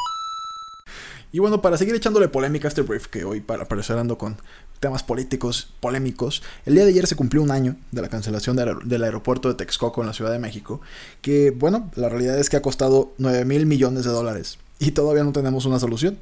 Y 1.32 1.38
bueno, 1.38 1.60
para 1.60 1.76
seguir 1.76 1.94
echándole 1.94 2.28
polémica 2.28 2.68
a 2.68 2.70
este 2.70 2.82
brief, 2.82 3.08
que 3.08 3.24
hoy 3.24 3.40
para 3.40 3.64
aparecer 3.64 3.98
ando 3.98 4.16
con 4.16 4.36
temas 4.80 5.02
políticos 5.02 5.72
polémicos, 5.80 6.42
el 6.64 6.74
día 6.74 6.84
de 6.84 6.90
ayer 6.90 7.06
se 7.06 7.16
cumplió 7.16 7.42
un 7.42 7.50
año 7.50 7.76
de 7.92 8.02
la 8.02 8.08
cancelación 8.08 8.56
del 8.56 9.04
aeropuerto 9.04 9.48
de 9.48 9.54
Texcoco 9.54 10.00
en 10.00 10.06
la 10.06 10.12
Ciudad 10.12 10.30
de 10.30 10.38
México, 10.38 10.80
que 11.22 11.50
bueno, 11.50 11.90
la 11.94 12.08
realidad 12.08 12.38
es 12.38 12.50
que 12.50 12.56
ha 12.56 12.62
costado 12.62 13.12
9 13.18 13.44
mil 13.44 13.66
millones 13.66 14.04
de 14.04 14.10
dólares 14.10 14.58
y 14.78 14.92
todavía 14.92 15.24
no 15.24 15.32
tenemos 15.32 15.64
una 15.66 15.78
solución. 15.78 16.18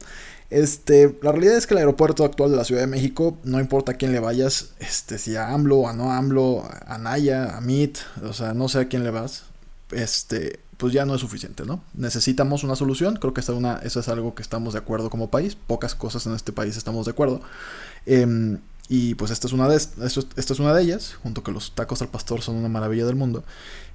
Este, 0.50 1.18
la 1.22 1.32
realidad 1.32 1.56
es 1.56 1.66
que 1.66 1.74
el 1.74 1.78
aeropuerto 1.78 2.24
actual 2.24 2.50
de 2.50 2.56
la 2.56 2.64
Ciudad 2.64 2.82
de 2.82 2.86
México, 2.86 3.36
no 3.44 3.60
importa 3.60 3.92
a 3.92 3.94
quién 3.96 4.12
le 4.12 4.20
vayas, 4.20 4.70
este, 4.78 5.18
si 5.18 5.36
a 5.36 5.48
AMLO, 5.48 5.88
a 5.88 5.92
no 5.92 6.12
AMLO, 6.12 6.68
a 6.86 6.98
Naya, 6.98 7.56
a 7.56 7.60
MIT, 7.60 7.98
o 8.22 8.32
sea, 8.32 8.54
no 8.54 8.68
sé 8.68 8.80
a 8.80 8.88
quién 8.88 9.04
le 9.04 9.10
vas, 9.10 9.44
este, 9.90 10.60
pues 10.76 10.92
ya 10.92 11.04
no 11.04 11.14
es 11.14 11.20
suficiente, 11.20 11.64
¿no? 11.64 11.82
Necesitamos 11.94 12.64
una 12.64 12.76
solución, 12.76 13.16
creo 13.16 13.34
que 13.34 13.40
esta 13.40 13.52
una, 13.52 13.78
eso 13.78 14.00
es 14.00 14.08
algo 14.08 14.34
que 14.34 14.42
estamos 14.42 14.72
de 14.72 14.78
acuerdo 14.78 15.10
como 15.10 15.30
país, 15.30 15.56
pocas 15.56 15.94
cosas 15.94 16.26
en 16.26 16.34
este 16.34 16.52
país 16.52 16.76
estamos 16.76 17.06
de 17.06 17.12
acuerdo. 17.12 17.40
Em, 18.06 18.58
y 18.88 19.14
pues 19.14 19.30
esta 19.30 19.46
es, 19.46 19.52
una 19.52 19.68
de, 19.68 19.76
esta 19.76 20.52
es 20.52 20.58
una 20.60 20.74
de 20.74 20.82
ellas, 20.82 21.14
junto 21.22 21.42
con 21.42 21.54
los 21.54 21.74
tacos 21.74 22.02
al 22.02 22.08
pastor 22.08 22.42
son 22.42 22.56
una 22.56 22.68
maravilla 22.68 23.06
del 23.06 23.16
mundo. 23.16 23.44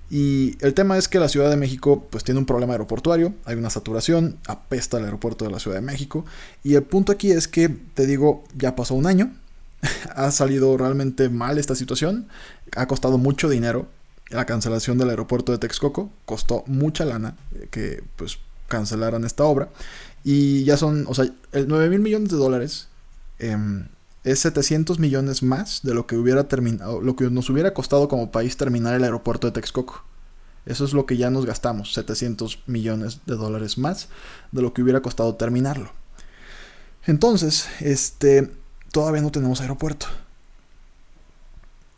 Y 0.09 0.57
el 0.61 0.73
tema 0.73 0.97
es 0.97 1.07
que 1.07 1.19
la 1.19 1.29
Ciudad 1.29 1.51
de 1.51 1.57
México 1.57 2.07
pues 2.09 2.23
tiene 2.23 2.39
un 2.39 2.47
problema 2.47 2.73
aeroportuario, 2.73 3.33
hay 3.45 3.55
una 3.55 3.69
saturación, 3.69 4.37
apesta 4.47 4.97
el 4.97 5.05
aeropuerto 5.05 5.45
de 5.45 5.51
la 5.51 5.59
Ciudad 5.59 5.77
de 5.77 5.85
México. 5.85 6.25
Y 6.63 6.73
el 6.73 6.83
punto 6.83 7.11
aquí 7.11 7.31
es 7.31 7.47
que, 7.47 7.69
te 7.69 8.07
digo, 8.07 8.43
ya 8.57 8.75
pasó 8.75 8.95
un 8.95 9.05
año, 9.05 9.31
ha 10.15 10.31
salido 10.31 10.75
realmente 10.77 11.29
mal 11.29 11.59
esta 11.59 11.75
situación, 11.75 12.27
ha 12.75 12.87
costado 12.87 13.19
mucho 13.19 13.49
dinero, 13.49 13.87
la 14.29 14.45
cancelación 14.45 14.97
del 14.97 15.09
aeropuerto 15.09 15.51
de 15.51 15.57
Texcoco 15.57 16.11
costó 16.25 16.63
mucha 16.67 17.05
lana 17.05 17.35
eh, 17.55 17.67
que 17.71 18.03
pues 18.15 18.39
cancelaran 18.67 19.23
esta 19.23 19.43
obra 19.43 19.69
y 20.23 20.63
ya 20.63 20.77
son, 20.77 21.05
o 21.07 21.15
sea, 21.15 21.25
el 21.51 21.67
9 21.67 21.89
mil 21.89 21.99
millones 21.99 22.29
de 22.29 22.37
dólares 22.37 22.87
em, 23.39 23.87
es 24.23 24.39
700 24.39 24.99
millones 24.99 25.43
más 25.43 25.81
de 25.83 25.93
lo 25.93 26.05
que 26.05 26.17
hubiera 26.17 26.47
terminado, 26.47 27.01
lo 27.01 27.15
que 27.15 27.29
nos 27.29 27.49
hubiera 27.49 27.73
costado 27.73 28.07
como 28.07 28.31
país 28.31 28.57
terminar 28.57 28.93
el 28.95 29.03
aeropuerto 29.03 29.47
de 29.47 29.53
Texcoco. 29.53 30.03
Eso 30.65 30.85
es 30.85 30.93
lo 30.93 31.05
que 31.05 31.17
ya 31.17 31.29
nos 31.29 31.45
gastamos, 31.45 31.93
700 31.93 32.59
millones 32.67 33.21
de 33.25 33.35
dólares 33.35 33.77
más 33.77 34.09
de 34.51 34.61
lo 34.61 34.73
que 34.73 34.83
hubiera 34.83 35.01
costado 35.01 35.35
terminarlo. 35.35 35.91
Entonces, 37.05 37.67
este, 37.79 38.51
todavía 38.91 39.21
no 39.21 39.31
tenemos 39.31 39.61
aeropuerto. 39.61 40.07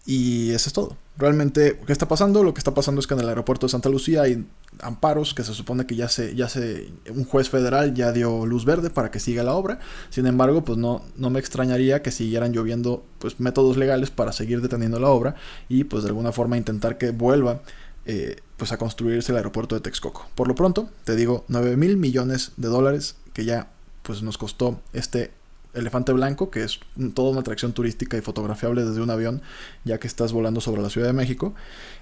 Y 0.06 0.52
eso 0.52 0.70
es 0.70 0.74
todo. 0.74 0.96
Realmente, 1.22 1.80
¿qué 1.86 1.94
está 1.94 2.08
pasando? 2.08 2.44
Lo 2.44 2.56
que 2.56 2.60
está 2.60 2.74
pasando 2.74 3.00
es 3.00 3.06
que 3.06 3.14
en 3.14 3.20
el 3.20 3.30
aeropuerto 3.30 3.68
de 3.68 3.70
Santa 3.70 3.90
Lucía 3.90 4.24
hay 4.24 4.44
amparos 4.80 5.36
que 5.36 5.44
se 5.44 5.54
supone 5.54 5.86
que 5.86 5.96
ya 5.96 6.10
se, 6.10 6.34
ya 6.34 6.50
se, 6.50 6.90
un 7.12 7.26
juez 7.26 7.48
federal 7.48 7.94
ya 7.94 8.12
dio 8.12 8.48
luz 8.48 8.66
verde 8.66 8.90
para 8.90 9.12
que 9.12 9.20
siga 9.20 9.44
la 9.44 9.54
obra. 9.54 9.78
Sin 10.10 10.26
embargo, 10.26 10.66
pues 10.66 10.80
no, 10.80 11.04
no 11.18 11.30
me 11.30 11.40
extrañaría 11.40 12.02
que 12.02 12.10
siguieran 12.10 12.54
lloviendo 12.54 13.06
pues 13.20 13.40
métodos 13.40 13.78
legales 13.78 14.10
para 14.10 14.32
seguir 14.32 14.62
deteniendo 14.62 15.00
la 15.00 15.10
obra 15.10 15.36
y 15.70 15.84
pues 15.84 16.02
de 16.02 16.10
alguna 16.10 16.32
forma 16.32 16.58
intentar 16.58 16.98
que 16.98 17.12
vuelva 17.12 17.62
eh, 18.08 18.38
pues 18.58 18.72
a 18.72 18.80
construirse 18.80 19.32
el 19.32 19.38
aeropuerto 19.38 19.76
de 19.76 19.82
Texcoco. 19.82 20.26
Por 20.34 20.48
lo 20.48 20.56
pronto, 20.56 20.90
te 21.04 21.16
digo, 21.16 21.46
9 21.50 21.78
mil 21.78 21.98
millones 21.98 22.54
de 22.58 22.68
dólares 22.68 23.16
que 23.34 23.46
ya 23.46 23.68
pues 24.02 24.24
nos 24.24 24.40
costó 24.40 24.82
este 24.92 25.30
Elefante 25.74 26.12
Blanco, 26.12 26.52
que 26.52 26.64
es 26.64 26.80
toda 27.14 27.32
una 27.32 27.42
atracción 27.42 27.74
turística 27.74 28.18
y 28.18 28.22
fotografiable 28.22 28.84
desde 28.84 29.02
un 29.02 29.10
avión, 29.10 29.42
ya 29.84 30.00
que 30.00 30.08
estás 30.08 30.34
volando 30.34 30.62
sobre 30.62 30.82
la 30.82 30.90
Ciudad 30.90 31.08
de 31.08 31.14
México. 31.14 31.54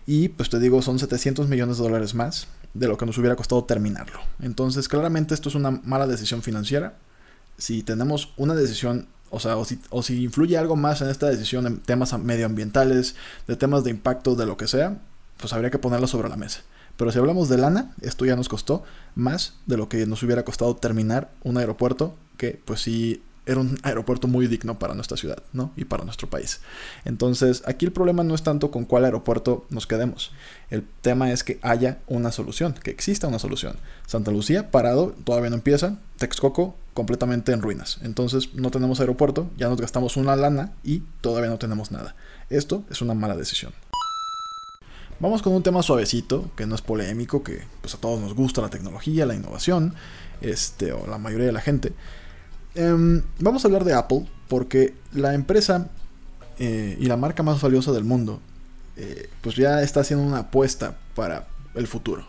Y 0.05 0.29
pues 0.29 0.49
te 0.49 0.59
digo, 0.59 0.81
son 0.81 0.99
700 0.99 1.47
millones 1.47 1.77
de 1.77 1.83
dólares 1.83 2.15
más 2.15 2.47
de 2.73 2.87
lo 2.87 2.97
que 2.97 3.05
nos 3.05 3.17
hubiera 3.17 3.35
costado 3.35 3.63
terminarlo. 3.63 4.19
Entonces, 4.41 4.87
claramente 4.87 5.33
esto 5.33 5.49
es 5.49 5.55
una 5.55 5.71
mala 5.71 6.07
decisión 6.07 6.41
financiera. 6.41 6.97
Si 7.57 7.83
tenemos 7.83 8.33
una 8.37 8.55
decisión, 8.55 9.07
o 9.29 9.39
sea, 9.39 9.57
o 9.57 9.65
si, 10.03 10.23
influye 10.23 10.57
algo 10.57 10.75
más 10.75 11.01
en 11.01 11.09
esta 11.09 11.27
decisión 11.27 11.67
en 11.67 11.79
temas 11.79 12.17
medioambientales, 12.17 13.15
de 13.47 13.55
temas 13.55 13.83
de 13.83 13.91
impacto, 13.91 14.35
de 14.35 14.45
lo 14.45 14.57
que 14.57 14.67
sea, 14.67 14.99
pues 15.37 15.53
habría 15.53 15.69
que 15.69 15.79
ponerlo 15.79 16.07
sobre 16.07 16.29
la 16.29 16.37
mesa. 16.37 16.61
Pero 16.97 17.11
si 17.11 17.19
hablamos 17.19 17.47
de 17.47 17.57
lana, 17.57 17.93
esto 18.01 18.25
ya 18.25 18.35
nos 18.35 18.49
costó 18.49 18.83
más 19.15 19.53
de 19.67 19.77
lo 19.77 19.87
que 19.87 20.05
nos 20.05 20.21
hubiera 20.23 20.43
costado 20.43 20.75
terminar 20.75 21.31
un 21.43 21.57
aeropuerto 21.57 22.15
que 22.35 22.61
pues 22.65 22.81
sí 22.81 23.21
era 23.49 23.59
un 23.59 23.79
aeropuerto 23.81 24.27
muy 24.27 24.45
digno 24.45 24.77
para 24.77 24.93
nuestra 24.93 25.17
ciudad, 25.17 25.41
¿no? 25.53 25.71
Y 25.75 25.85
para 25.85 26.03
nuestro 26.03 26.29
país. 26.29 26.61
Entonces, 27.03 27.63
aquí 27.65 27.85
el 27.85 27.91
problema 27.91 28.23
no 28.23 28.35
es 28.35 28.43
tanto 28.43 28.69
con 28.69 28.85
cuál 28.85 29.05
aeropuerto 29.05 29.65
nos 29.69 29.87
quedemos. 29.87 30.31
El 30.69 30.83
tema 31.01 31.31
es 31.31 31.43
que 31.43 31.57
haya 31.63 31.97
una 32.07 32.31
solución, 32.31 32.73
que 32.73 32.91
exista 32.91 33.27
una 33.27 33.39
solución. 33.39 33.75
Santa 34.05 34.29
Lucía, 34.29 34.69
parado, 34.69 35.15
todavía 35.23 35.49
no 35.49 35.55
empieza. 35.55 35.97
Texcoco, 36.17 36.75
completamente 36.93 37.51
en 37.51 37.63
ruinas. 37.63 37.97
Entonces, 38.03 38.53
no 38.53 38.69
tenemos 38.69 38.99
aeropuerto, 38.99 39.49
ya 39.57 39.67
nos 39.67 39.81
gastamos 39.81 40.15
una 40.15 40.35
lana 40.35 40.73
y 40.83 41.01
todavía 41.21 41.49
no 41.49 41.57
tenemos 41.57 41.89
nada. 41.91 42.15
Esto 42.51 42.83
es 42.91 43.01
una 43.01 43.15
mala 43.15 43.35
decisión. 43.35 43.73
Vamos 45.19 45.41
con 45.41 45.53
un 45.53 45.63
tema 45.63 45.81
suavecito, 45.81 46.51
que 46.55 46.67
no 46.67 46.75
es 46.75 46.81
polémico, 46.81 47.43
que 47.43 47.63
pues 47.81 47.95
a 47.95 47.97
todos 47.97 48.21
nos 48.21 48.35
gusta 48.35 48.61
la 48.61 48.69
tecnología, 48.69 49.25
la 49.25 49.35
innovación, 49.35 49.95
este, 50.39 50.93
o 50.93 51.07
la 51.07 51.17
mayoría 51.17 51.47
de 51.47 51.51
la 51.51 51.61
gente. 51.61 51.93
Em, 52.75 53.23
vamos 53.39 53.63
a 53.63 53.67
hablar 53.67 53.83
de 53.83 53.93
Apple 53.93 54.27
porque 54.47 54.93
la 55.13 55.33
empresa 55.33 55.89
eh, 56.59 56.97
y 56.99 57.05
la 57.05 57.17
marca 57.17 57.43
más 57.43 57.61
valiosa 57.61 57.91
del 57.91 58.03
mundo 58.03 58.39
eh, 58.97 59.29
pues 59.41 59.55
ya 59.55 59.81
está 59.81 60.01
haciendo 60.01 60.25
una 60.25 60.39
apuesta 60.39 60.97
para 61.15 61.47
el 61.73 61.87
futuro. 61.87 62.25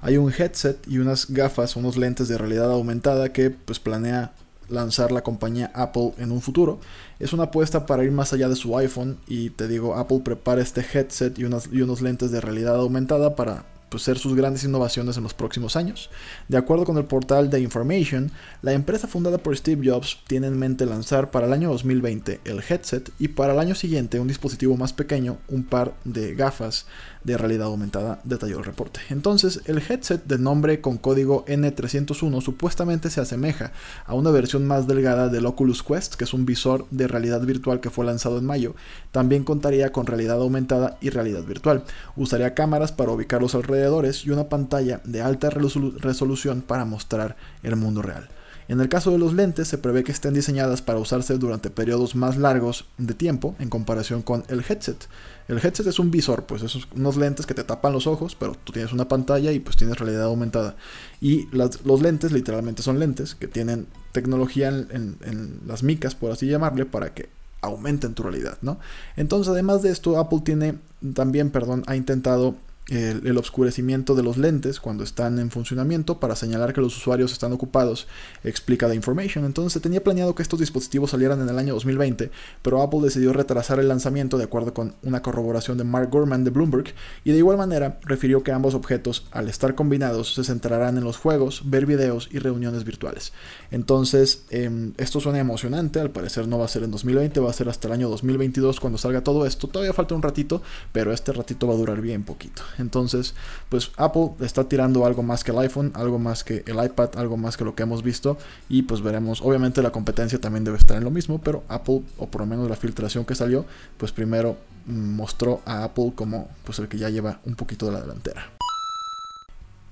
Hay 0.00 0.16
un 0.16 0.32
headset 0.32 0.78
y 0.86 0.98
unas 0.98 1.30
gafas, 1.30 1.76
unos 1.76 1.96
lentes 1.96 2.28
de 2.28 2.38
realidad 2.38 2.70
aumentada 2.70 3.32
que 3.32 3.50
pues 3.50 3.78
planea 3.78 4.32
lanzar 4.68 5.12
la 5.12 5.22
compañía 5.22 5.70
Apple 5.74 6.14
en 6.18 6.32
un 6.32 6.40
futuro. 6.40 6.80
Es 7.18 7.32
una 7.32 7.44
apuesta 7.44 7.84
para 7.86 8.04
ir 8.04 8.12
más 8.12 8.32
allá 8.32 8.48
de 8.48 8.56
su 8.56 8.76
iPhone 8.78 9.18
y 9.26 9.50
te 9.50 9.68
digo, 9.68 9.96
Apple 9.96 10.20
prepara 10.24 10.62
este 10.62 10.80
headset 10.80 11.38
y, 11.38 11.42
y 11.42 11.82
unos 11.82 12.00
lentes 12.00 12.30
de 12.30 12.40
realidad 12.40 12.76
aumentada 12.76 13.34
para 13.36 13.64
pues, 13.88 14.02
ser 14.02 14.18
sus 14.18 14.34
grandes 14.34 14.64
innovaciones 14.64 15.16
en 15.16 15.22
los 15.22 15.34
próximos 15.34 15.76
años. 15.76 16.10
De 16.48 16.56
acuerdo 16.56 16.84
con 16.84 16.98
el 16.98 17.04
portal 17.04 17.50
The 17.50 17.60
Information, 17.60 18.30
la 18.62 18.72
empresa 18.72 19.08
fundada 19.08 19.38
por 19.38 19.56
Steve 19.56 19.88
Jobs 19.88 20.18
tiene 20.26 20.46
en 20.46 20.58
mente 20.58 20.86
lanzar 20.86 21.30
para 21.30 21.46
el 21.46 21.52
año 21.52 21.70
2020 21.70 22.40
el 22.44 22.62
headset 22.68 23.10
y 23.18 23.28
para 23.28 23.52
el 23.52 23.58
año 23.58 23.74
siguiente 23.74 24.20
un 24.20 24.28
dispositivo 24.28 24.76
más 24.76 24.92
pequeño, 24.92 25.38
un 25.48 25.64
par 25.64 25.94
de 26.04 26.34
gafas 26.34 26.86
de 27.28 27.38
realidad 27.38 27.66
aumentada, 27.66 28.20
detalló 28.24 28.58
el 28.58 28.64
reporte. 28.64 29.00
Entonces, 29.10 29.60
el 29.66 29.78
headset 29.78 30.24
de 30.24 30.38
nombre 30.38 30.80
con 30.80 30.98
código 30.98 31.44
N301 31.46 32.42
supuestamente 32.42 33.10
se 33.10 33.20
asemeja 33.20 33.72
a 34.06 34.14
una 34.14 34.30
versión 34.30 34.66
más 34.66 34.86
delgada 34.86 35.28
del 35.28 35.46
Oculus 35.46 35.82
Quest, 35.82 36.14
que 36.14 36.24
es 36.24 36.34
un 36.34 36.46
visor 36.46 36.86
de 36.90 37.06
realidad 37.06 37.42
virtual 37.42 37.80
que 37.80 37.90
fue 37.90 38.06
lanzado 38.06 38.38
en 38.38 38.46
mayo. 38.46 38.74
También 39.12 39.44
contaría 39.44 39.92
con 39.92 40.06
realidad 40.06 40.38
aumentada 40.40 40.96
y 41.00 41.10
realidad 41.10 41.44
virtual. 41.44 41.84
Usaría 42.16 42.54
cámaras 42.54 42.92
para 42.92 43.12
ubicar 43.12 43.42
los 43.42 43.54
alrededores 43.54 44.24
y 44.24 44.30
una 44.30 44.48
pantalla 44.48 45.00
de 45.04 45.22
alta 45.22 45.50
resolución 45.50 46.62
para 46.62 46.84
mostrar 46.84 47.36
el 47.62 47.76
mundo 47.76 48.02
real. 48.02 48.28
En 48.68 48.80
el 48.80 48.90
caso 48.90 49.10
de 49.10 49.18
los 49.18 49.32
lentes, 49.32 49.66
se 49.66 49.78
prevé 49.78 50.04
que 50.04 50.12
estén 50.12 50.34
diseñadas 50.34 50.82
para 50.82 50.98
usarse 50.98 51.38
durante 51.38 51.70
periodos 51.70 52.14
más 52.14 52.36
largos 52.36 52.84
de 52.98 53.14
tiempo 53.14 53.56
en 53.58 53.70
comparación 53.70 54.20
con 54.20 54.44
el 54.48 54.62
headset. 54.68 55.08
El 55.48 55.56
headset 55.56 55.86
es 55.86 55.98
un 55.98 56.10
visor, 56.10 56.44
pues 56.44 56.62
esos 56.62 56.86
unos 56.94 57.16
lentes 57.16 57.46
que 57.46 57.54
te 57.54 57.64
tapan 57.64 57.94
los 57.94 58.06
ojos, 58.06 58.36
pero 58.38 58.54
tú 58.64 58.72
tienes 58.72 58.92
una 58.92 59.08
pantalla 59.08 59.52
y 59.52 59.60
pues 59.60 59.76
tienes 59.76 59.98
realidad 59.98 60.24
aumentada. 60.24 60.76
Y 61.22 61.48
los 61.52 62.02
lentes 62.02 62.30
literalmente 62.30 62.82
son 62.82 62.98
lentes 62.98 63.34
que 63.34 63.48
tienen 63.48 63.86
tecnología 64.12 64.68
en, 64.68 65.60
las 65.66 65.82
micas, 65.82 66.14
por 66.14 66.30
así 66.30 66.46
llamarle, 66.46 66.84
para 66.84 67.14
que 67.14 67.30
aumenten 67.62 68.12
tu 68.12 68.22
realidad, 68.22 68.58
¿no? 68.60 68.78
Entonces, 69.16 69.50
además 69.50 69.82
de 69.82 69.90
esto, 69.90 70.18
Apple 70.18 70.42
tiene 70.44 70.78
también, 71.14 71.50
perdón, 71.50 71.84
ha 71.86 71.96
intentado 71.96 72.54
el, 72.88 73.26
el, 73.26 73.36
oscurecimiento 73.36 74.14
de 74.14 74.22
los 74.22 74.38
lentes 74.38 74.80
cuando 74.80 75.04
están 75.04 75.38
en 75.38 75.50
funcionamiento 75.50 76.20
para 76.20 76.36
señalar 76.36 76.72
que 76.72 76.80
los 76.80 76.96
usuarios 76.96 77.32
están 77.32 77.52
ocupados, 77.52 78.06
explica 78.44 78.88
The 78.88 78.94
Information. 78.94 79.44
Entonces 79.44 79.74
se 79.74 79.80
tenía 79.80 80.02
planeado 80.02 80.34
que 80.34 80.42
estos 80.42 80.60
dispositivos 80.60 81.10
salieran 81.10 81.40
en 81.40 81.48
el 81.48 81.58
año 81.58 81.74
2020, 81.74 82.30
pero 82.62 82.82
Apple 82.82 83.00
decidió 83.02 83.32
retrasar 83.32 83.78
el 83.78 83.88
lanzamiento 83.88 84.38
de 84.38 84.44
acuerdo 84.44 84.72
con 84.72 84.94
una 85.02 85.22
corroboración 85.22 85.78
de 85.78 85.84
Mark 85.84 86.10
Gurman 86.10 86.44
de 86.44 86.50
Bloomberg, 86.50 86.94
y 87.24 87.32
de 87.32 87.38
igual 87.38 87.56
manera 87.56 87.98
refirió 88.02 88.42
que 88.42 88.52
ambos 88.52 88.74
objetos, 88.74 89.26
al 89.30 89.48
estar 89.48 89.74
combinados, 89.74 90.34
se 90.34 90.44
centrarán 90.44 90.96
en 90.96 91.04
los 91.04 91.16
juegos, 91.16 91.62
ver 91.66 91.86
videos 91.86 92.28
y 92.32 92.38
reuniones 92.38 92.84
virtuales. 92.84 93.32
Entonces, 93.70 94.44
eh, 94.50 94.92
esto 94.96 95.20
suena 95.20 95.38
emocionante, 95.38 96.00
al 96.00 96.10
parecer 96.10 96.48
no 96.48 96.58
va 96.58 96.64
a 96.64 96.68
ser 96.68 96.82
en 96.82 96.90
2020, 96.90 97.40
va 97.40 97.50
a 97.50 97.52
ser 97.52 97.68
hasta 97.68 97.88
el 97.88 97.94
año 97.94 98.08
2022 98.08 98.80
cuando 98.80 98.98
salga 98.98 99.22
todo 99.22 99.46
esto. 99.46 99.68
Todavía 99.68 99.92
falta 99.92 100.14
un 100.14 100.22
ratito, 100.22 100.62
pero 100.92 101.12
este 101.12 101.32
ratito 101.32 101.66
va 101.66 101.74
a 101.74 101.76
durar 101.76 102.00
bien 102.00 102.24
poquito. 102.24 102.62
Entonces, 102.78 103.34
pues 103.68 103.90
Apple 103.96 104.30
está 104.40 104.64
tirando 104.64 105.04
algo 105.04 105.22
más 105.22 105.44
que 105.44 105.50
el 105.50 105.58
iPhone, 105.58 105.92
algo 105.94 106.18
más 106.18 106.44
que 106.44 106.62
el 106.66 106.82
iPad, 106.82 107.10
algo 107.16 107.36
más 107.36 107.56
que 107.56 107.64
lo 107.64 107.74
que 107.74 107.82
hemos 107.82 108.02
visto 108.02 108.38
y 108.68 108.82
pues 108.82 109.02
veremos, 109.02 109.40
obviamente 109.42 109.82
la 109.82 109.90
competencia 109.90 110.40
también 110.40 110.64
debe 110.64 110.78
estar 110.78 110.96
en 110.96 111.04
lo 111.04 111.10
mismo, 111.10 111.40
pero 111.40 111.64
Apple, 111.68 112.02
o 112.18 112.26
por 112.26 112.42
lo 112.42 112.46
menos 112.46 112.68
la 112.68 112.76
filtración 112.76 113.24
que 113.24 113.34
salió, 113.34 113.64
pues 113.96 114.12
primero 114.12 114.56
mm, 114.86 115.16
mostró 115.16 115.60
a 115.64 115.84
Apple 115.84 116.12
como 116.14 116.48
pues 116.64 116.78
el 116.78 116.88
que 116.88 116.98
ya 116.98 117.08
lleva 117.08 117.40
un 117.44 117.54
poquito 117.54 117.86
de 117.86 117.92
la 117.92 118.00
delantera. 118.00 118.50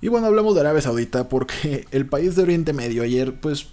Y 0.00 0.09
bueno, 0.09 0.26
hablemos 0.26 0.55
de 0.55 0.61
Arabia 0.61 0.83
Saudita 0.83 1.28
porque 1.28 1.87
el 1.90 2.07
país 2.07 2.37
de 2.37 2.43
Oriente 2.43 2.73
Medio 2.73 3.02
ayer 3.02 3.35
pues 3.35 3.69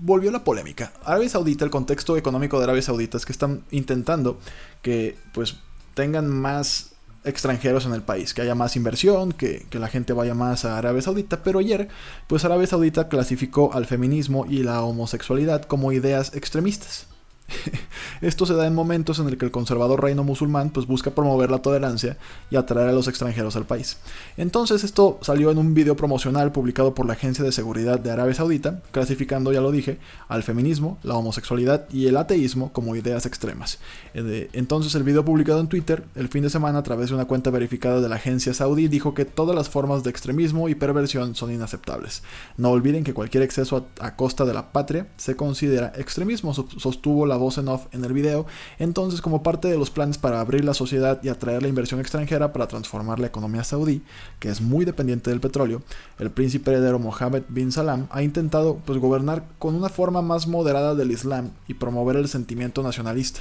volvió 0.00 0.30
la 0.30 0.44
polémica. 0.44 0.92
Arabia 1.04 1.28
Saudita, 1.28 1.64
el 1.64 1.70
contexto 1.70 2.16
económico 2.16 2.58
de 2.58 2.64
Arabia 2.64 2.82
Saudita 2.82 3.16
es 3.16 3.26
que 3.26 3.32
están 3.32 3.62
intentando 3.70 4.38
que 4.82 5.16
pues 5.32 5.56
tengan 5.94 6.28
más 6.28 6.92
extranjeros 7.24 7.86
en 7.86 7.92
el 7.92 8.02
país, 8.02 8.32
que 8.32 8.42
haya 8.42 8.54
más 8.54 8.76
inversión, 8.76 9.32
que, 9.32 9.66
que, 9.68 9.78
la 9.78 9.88
gente 9.88 10.12
vaya 10.12 10.34
más 10.34 10.64
a 10.64 10.78
Arabia 10.78 11.02
Saudita, 11.02 11.42
pero 11.42 11.58
ayer, 11.58 11.88
pues 12.26 12.44
Arabia 12.44 12.66
Saudita 12.66 13.08
clasificó 13.08 13.74
al 13.74 13.86
feminismo 13.86 14.46
y 14.48 14.62
la 14.62 14.82
homosexualidad 14.82 15.64
como 15.64 15.92
ideas 15.92 16.34
extremistas. 16.34 17.09
Esto 18.20 18.46
se 18.46 18.54
da 18.54 18.66
en 18.66 18.74
momentos 18.74 19.18
en 19.18 19.28
el 19.28 19.38
que 19.38 19.44
el 19.44 19.50
conservador 19.50 20.02
reino 20.02 20.24
musulmán 20.24 20.70
pues 20.70 20.86
busca 20.86 21.10
promover 21.10 21.50
la 21.50 21.62
tolerancia 21.62 22.16
y 22.50 22.56
atraer 22.56 22.88
a 22.88 22.92
los 22.92 23.08
extranjeros 23.08 23.56
al 23.56 23.66
país. 23.66 23.98
Entonces 24.36 24.84
esto 24.84 25.18
salió 25.22 25.50
en 25.50 25.58
un 25.58 25.74
video 25.74 25.96
promocional 25.96 26.52
publicado 26.52 26.94
por 26.94 27.06
la 27.06 27.14
Agencia 27.14 27.44
de 27.44 27.52
Seguridad 27.52 27.98
de 27.98 28.10
Arabia 28.10 28.34
Saudita, 28.34 28.82
clasificando, 28.92 29.52
ya 29.52 29.60
lo 29.60 29.72
dije, 29.72 29.98
al 30.28 30.42
feminismo, 30.42 30.98
la 31.02 31.14
homosexualidad 31.14 31.88
y 31.90 32.06
el 32.06 32.16
ateísmo 32.16 32.72
como 32.72 32.96
ideas 32.96 33.26
extremas. 33.26 33.78
Eh, 34.14 34.48
entonces 34.52 34.94
el 34.94 35.02
video 35.02 35.24
publicado 35.24 35.60
en 35.60 35.68
Twitter 35.68 36.04
el 36.14 36.28
fin 36.28 36.42
de 36.42 36.50
semana 36.50 36.80
a 36.80 36.82
través 36.82 37.08
de 37.08 37.14
una 37.14 37.26
cuenta 37.26 37.50
verificada 37.50 38.00
de 38.00 38.08
la 38.08 38.16
agencia 38.16 38.54
saudí 38.54 38.88
dijo 38.88 39.14
que 39.14 39.24
todas 39.24 39.56
las 39.56 39.68
formas 39.68 40.02
de 40.02 40.10
extremismo 40.10 40.68
y 40.68 40.74
perversión 40.74 41.34
son 41.34 41.52
inaceptables. 41.52 42.22
No 42.56 42.70
olviden 42.70 43.04
que 43.04 43.14
cualquier 43.14 43.42
exceso 43.42 43.86
a, 44.00 44.06
a 44.06 44.16
costa 44.16 44.44
de 44.44 44.54
la 44.54 44.72
patria 44.72 45.06
se 45.16 45.36
considera 45.36 45.92
extremismo, 45.96 46.54
sostuvo 46.54 47.26
la 47.26 47.36
voz 47.40 47.58
en 47.58 47.66
off 47.66 47.86
en 47.90 48.04
el 48.04 48.12
video, 48.12 48.46
entonces 48.78 49.20
como 49.20 49.42
parte 49.42 49.66
de 49.66 49.76
los 49.76 49.90
planes 49.90 50.18
para 50.18 50.40
abrir 50.40 50.64
la 50.64 50.74
sociedad 50.74 51.20
y 51.24 51.28
atraer 51.28 51.62
la 51.62 51.68
inversión 51.68 51.98
extranjera 51.98 52.52
para 52.52 52.68
transformar 52.68 53.18
la 53.18 53.26
economía 53.26 53.64
saudí, 53.64 54.02
que 54.38 54.48
es 54.48 54.60
muy 54.60 54.84
dependiente 54.84 55.30
del 55.30 55.40
petróleo, 55.40 55.82
el 56.20 56.30
príncipe 56.30 56.70
heredero 56.70 56.98
Mohammed 57.00 57.42
bin 57.48 57.72
Salam 57.72 58.06
ha 58.10 58.22
intentado 58.22 58.76
pues, 58.84 58.98
gobernar 59.00 59.44
con 59.58 59.74
una 59.74 59.88
forma 59.88 60.22
más 60.22 60.46
moderada 60.46 60.94
del 60.94 61.10
Islam 61.10 61.50
y 61.66 61.74
promover 61.74 62.16
el 62.16 62.28
sentimiento 62.28 62.82
nacionalista. 62.82 63.40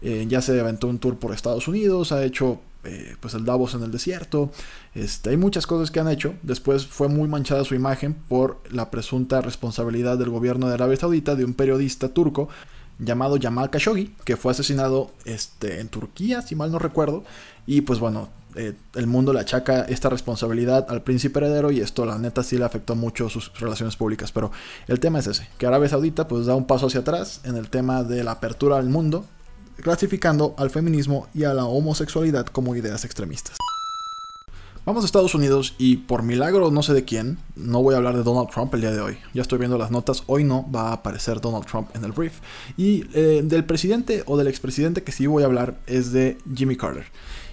Eh, 0.00 0.26
ya 0.28 0.40
se 0.40 0.58
aventó 0.60 0.86
un 0.86 0.98
tour 0.98 1.18
por 1.18 1.34
Estados 1.34 1.66
Unidos, 1.66 2.12
ha 2.12 2.24
hecho 2.24 2.60
eh, 2.84 3.16
pues 3.20 3.34
el 3.34 3.44
Davos 3.44 3.74
en 3.74 3.82
el 3.82 3.90
desierto. 3.90 4.50
Este, 4.94 5.30
hay 5.30 5.36
muchas 5.36 5.66
cosas 5.66 5.90
que 5.90 5.98
han 6.00 6.08
hecho. 6.08 6.34
Después 6.42 6.86
fue 6.86 7.08
muy 7.08 7.28
manchada 7.28 7.64
su 7.64 7.74
imagen 7.74 8.14
por 8.14 8.60
la 8.70 8.90
presunta 8.90 9.40
responsabilidad 9.40 10.16
del 10.16 10.30
gobierno 10.30 10.68
de 10.68 10.74
Arabia 10.74 10.96
Saudita 10.96 11.34
de 11.34 11.44
un 11.44 11.54
periodista 11.54 12.08
turco 12.10 12.48
llamado 12.98 13.38
Jamal 13.40 13.70
Khashoggi, 13.70 14.14
que 14.24 14.36
fue 14.36 14.52
asesinado 14.52 15.10
este, 15.24 15.80
en 15.80 15.88
Turquía, 15.88 16.42
si 16.42 16.54
mal 16.54 16.72
no 16.72 16.78
recuerdo. 16.78 17.24
Y 17.66 17.82
pues 17.82 17.98
bueno, 18.00 18.28
eh, 18.54 18.74
el 18.94 19.06
mundo 19.06 19.32
le 19.32 19.40
achaca 19.40 19.82
esta 19.82 20.08
responsabilidad 20.08 20.86
al 20.88 21.02
príncipe 21.02 21.38
heredero 21.38 21.70
y 21.70 21.80
esto 21.80 22.04
la 22.04 22.18
neta 22.18 22.42
sí 22.42 22.58
le 22.58 22.64
afectó 22.64 22.96
mucho 22.96 23.28
sus 23.28 23.52
relaciones 23.58 23.96
públicas. 23.96 24.32
Pero 24.32 24.50
el 24.86 25.00
tema 25.00 25.20
es 25.20 25.26
ese, 25.26 25.48
que 25.58 25.66
Arabia 25.66 25.88
Saudita 25.88 26.26
pues 26.26 26.46
da 26.46 26.54
un 26.54 26.66
paso 26.66 26.86
hacia 26.86 27.00
atrás 27.00 27.40
en 27.44 27.56
el 27.56 27.70
tema 27.70 28.02
de 28.02 28.24
la 28.24 28.32
apertura 28.32 28.78
al 28.78 28.88
mundo, 28.88 29.24
clasificando 29.76 30.54
al 30.58 30.70
feminismo 30.70 31.28
y 31.34 31.44
a 31.44 31.54
la 31.54 31.66
homosexualidad 31.66 32.46
como 32.46 32.74
ideas 32.74 33.04
extremistas. 33.04 33.56
Vamos 34.88 35.04
a 35.04 35.06
Estados 35.06 35.34
Unidos 35.34 35.74
y 35.76 35.98
por 35.98 36.22
milagro 36.22 36.70
no 36.70 36.82
sé 36.82 36.94
de 36.94 37.04
quién, 37.04 37.36
no 37.56 37.82
voy 37.82 37.92
a 37.92 37.98
hablar 37.98 38.16
de 38.16 38.22
Donald 38.22 38.48
Trump 38.48 38.72
el 38.72 38.80
día 38.80 38.90
de 38.90 39.02
hoy. 39.02 39.18
Ya 39.34 39.42
estoy 39.42 39.58
viendo 39.58 39.76
las 39.76 39.90
notas, 39.90 40.22
hoy 40.28 40.44
no 40.44 40.64
va 40.74 40.88
a 40.88 40.92
aparecer 40.94 41.42
Donald 41.42 41.66
Trump 41.66 41.94
en 41.94 42.04
el 42.04 42.12
brief. 42.12 42.40
Y 42.78 43.04
eh, 43.12 43.42
del 43.44 43.66
presidente 43.66 44.22
o 44.24 44.38
del 44.38 44.46
expresidente 44.46 45.02
que 45.02 45.12
sí 45.12 45.26
voy 45.26 45.42
a 45.42 45.46
hablar 45.46 45.78
es 45.86 46.10
de 46.12 46.38
Jimmy 46.54 46.74
Carter. 46.74 47.04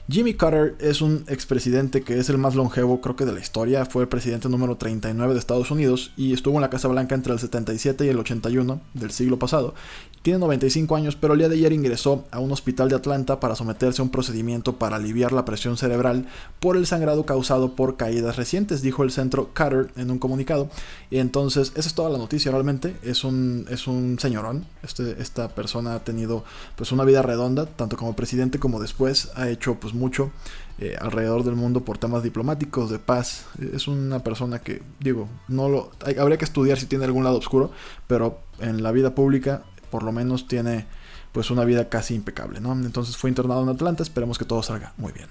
Jimmy 0.07 0.35
Carter 0.35 0.75
es 0.79 1.01
un 1.01 1.25
expresidente 1.29 2.03
que 2.03 2.19
es 2.19 2.29
el 2.29 2.37
más 2.37 2.53
longevo, 2.53 3.01
creo 3.01 3.15
que 3.15 3.25
de 3.25 3.33
la 3.33 3.39
historia. 3.39 3.85
Fue 3.85 4.03
el 4.03 4.07
presidente 4.07 4.47
número 4.49 4.77
39 4.77 5.33
de 5.33 5.39
Estados 5.39 5.71
Unidos 5.71 6.11
y 6.15 6.31
estuvo 6.31 6.55
en 6.57 6.61
la 6.61 6.69
Casa 6.69 6.87
Blanca 6.87 7.15
entre 7.15 7.33
el 7.33 7.39
77 7.39 8.05
y 8.05 8.09
el 8.09 8.19
81 8.19 8.81
del 8.93 9.09
siglo 9.09 9.39
pasado. 9.39 9.73
Tiene 10.21 10.39
95 10.39 10.95
años, 10.95 11.15
pero 11.15 11.33
el 11.33 11.39
día 11.39 11.49
de 11.49 11.55
ayer 11.55 11.71
ingresó 11.71 12.25
a 12.31 12.39
un 12.39 12.51
hospital 12.51 12.89
de 12.89 12.95
Atlanta 12.95 13.39
para 13.39 13.55
someterse 13.55 14.01
a 14.01 14.05
un 14.05 14.09
procedimiento 14.09 14.77
para 14.77 14.95
aliviar 14.95 15.31
la 15.31 15.45
presión 15.45 15.77
cerebral 15.77 16.25
por 16.59 16.77
el 16.77 16.87
sangrado 16.87 17.25
causado 17.25 17.75
por 17.75 17.95
caídas 17.95 18.35
recientes, 18.35 18.81
dijo 18.81 19.03
el 19.03 19.11
centro 19.11 19.53
Carter 19.53 19.91
en 19.95 20.09
un 20.11 20.19
comunicado. 20.19 20.69
Y 21.11 21.17
entonces, 21.17 21.73
esa 21.75 21.87
es 21.87 21.93
toda 21.95 22.09
la 22.09 22.17
noticia 22.17 22.51
realmente. 22.51 22.95
Es 23.03 23.23
un, 23.23 23.67
es 23.69 23.87
un 23.87 24.17
señorón. 24.19 24.65
Este, 24.81 25.19
esta 25.21 25.49
persona 25.49 25.95
ha 25.95 26.03
tenido 26.03 26.43
pues 26.75 26.91
una 26.91 27.05
vida 27.05 27.21
redonda, 27.21 27.67
tanto 27.67 27.95
como 27.95 28.15
presidente 28.15 28.59
como 28.59 28.79
después. 28.79 29.31
Ha 29.35 29.49
hecho 29.49 29.75
pues 29.75 29.94
mucho 29.95 30.31
eh, 30.79 30.95
alrededor 30.99 31.43
del 31.43 31.55
mundo 31.55 31.85
por 31.85 31.97
temas 31.97 32.23
diplomáticos, 32.23 32.89
de 32.89 32.99
paz. 32.99 33.45
Es 33.73 33.87
una 33.87 34.19
persona 34.19 34.59
que, 34.59 34.81
digo, 34.99 35.27
no 35.47 35.69
lo 35.69 35.91
habría 36.19 36.37
que 36.37 36.45
estudiar 36.45 36.77
si 36.77 36.85
tiene 36.85 37.05
algún 37.05 37.23
lado 37.23 37.37
oscuro, 37.37 37.71
pero 38.07 38.39
en 38.59 38.83
la 38.83 38.91
vida 38.91 39.15
pública 39.15 39.63
por 39.89 40.03
lo 40.03 40.11
menos 40.11 40.47
tiene 40.47 40.85
pues 41.31 41.51
una 41.51 41.65
vida 41.65 41.89
casi 41.89 42.15
impecable, 42.15 42.59
¿no? 42.59 42.73
Entonces 42.73 43.17
fue 43.17 43.29
internado 43.29 43.63
en 43.63 43.69
Atlanta, 43.69 44.03
esperemos 44.03 44.37
que 44.37 44.45
todo 44.45 44.63
salga 44.63 44.93
muy 44.97 45.11
bien. 45.11 45.27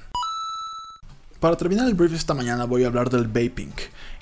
Para 1.40 1.56
terminar 1.56 1.86
el 1.88 1.94
brief 1.94 2.14
esta 2.14 2.32
mañana 2.32 2.64
voy 2.64 2.84
a 2.84 2.86
hablar 2.86 3.10
del 3.10 3.26
vaping. 3.26 3.72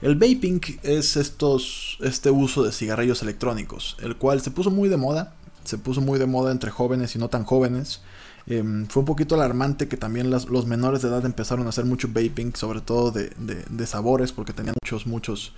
El 0.00 0.16
vaping 0.16 0.60
es 0.82 1.16
estos, 1.16 1.98
este 2.00 2.30
uso 2.30 2.64
de 2.64 2.72
cigarrillos 2.72 3.22
electrónicos, 3.22 3.96
el 4.02 4.16
cual 4.16 4.40
se 4.40 4.50
puso 4.50 4.70
muy 4.70 4.88
de 4.88 4.96
moda 4.96 5.34
se 5.64 5.78
puso 5.78 6.00
muy 6.00 6.18
de 6.18 6.26
moda 6.26 6.52
entre 6.52 6.70
jóvenes 6.70 7.14
y 7.14 7.18
no 7.18 7.28
tan 7.28 7.44
jóvenes. 7.44 8.00
Em, 8.46 8.86
fue 8.86 9.00
un 9.00 9.06
poquito 9.06 9.34
alarmante 9.34 9.88
que 9.88 9.96
también 9.96 10.30
los 10.30 10.66
menores 10.66 11.02
de 11.02 11.08
edad 11.08 11.24
empezaron 11.24 11.66
a 11.66 11.68
hacer 11.68 11.84
mucho 11.84 12.08
vaping, 12.08 12.54
sobre 12.54 12.80
todo 12.80 13.10
de, 13.10 13.86
sabores, 13.86 14.32
porque 14.32 14.52
tenían 14.52 14.74
muchos, 14.82 15.06
muchos, 15.06 15.54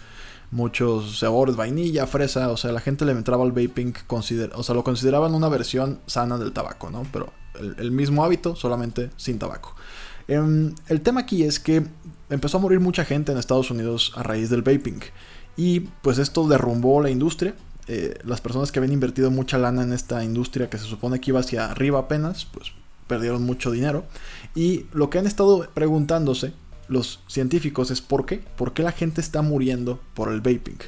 muchos 0.51 1.19
sabores, 1.19 1.57
vainilla, 1.57 2.07
fresa, 2.07 2.51
o 2.51 2.57
sea, 2.57 2.73
la 2.73 2.81
gente 2.81 3.05
le 3.05 3.13
entraba 3.13 3.45
al 3.45 3.53
vaping, 3.53 3.95
o 4.09 4.23
sea, 4.63 4.75
lo 4.75 4.85
consideraban 4.85 5.35
una 5.35 5.49
versión 5.49 6.01
sana 6.07 6.39
del 6.39 6.53
tabaco, 6.53 6.91
¿no? 6.91 7.07
Pero 7.13 7.33
el, 7.79 7.91
mismo 7.91 8.25
hábito, 8.25 8.55
solamente 8.57 9.11
sin 9.17 9.39
tabaco. 9.39 9.75
Em, 10.29 10.75
el 10.89 11.01
tema 11.01 11.21
aquí 11.21 11.43
es 11.43 11.61
que 11.61 11.87
empezó 12.31 12.59
a 12.59 12.61
morir 12.61 12.81
mucha 12.81 13.05
gente 13.05 13.33
en 13.33 13.39
Estados 13.39 13.71
Unidos 13.71 14.13
a 14.17 14.23
raíz 14.23 14.51
del 14.51 14.63
vaping. 14.63 15.01
Y 15.57 15.81
pues 15.81 16.19
esto 16.19 16.49
derrumbó 16.49 17.01
la 17.01 17.11
industria. 17.11 17.55
Eh, 17.87 18.19
las 18.25 18.41
personas 18.41 18.73
que 18.73 18.79
habían 18.79 18.93
invertido 18.93 19.31
mucha 19.31 19.59
lana 19.59 19.83
en 19.83 19.93
esta 19.93 20.25
industria 20.25 20.71
que 20.71 20.79
se 20.79 20.85
supone 20.85 21.21
que 21.21 21.31
iba 21.31 21.41
hacia 21.41 21.71
arriba 21.71 21.99
apenas, 21.99 22.47
pues 22.47 22.73
perdieron 23.07 23.43
mucho 23.43 23.71
dinero. 23.71 24.05
Y 24.55 24.87
lo 24.93 25.11
que 25.11 25.19
han 25.19 25.27
estado 25.27 25.69
preguntándose 25.75 26.55
los 26.89 27.21
científicos 27.27 27.91
es 27.91 28.01
por 28.01 28.27
qué, 28.27 28.43
por 28.57 28.73
qué 28.73 28.83
la 28.83 28.93
gente 28.93 29.21
está 29.21 29.43
muriendo 29.43 30.01
por 30.15 30.33
el 30.33 30.41
vaping. 30.41 30.79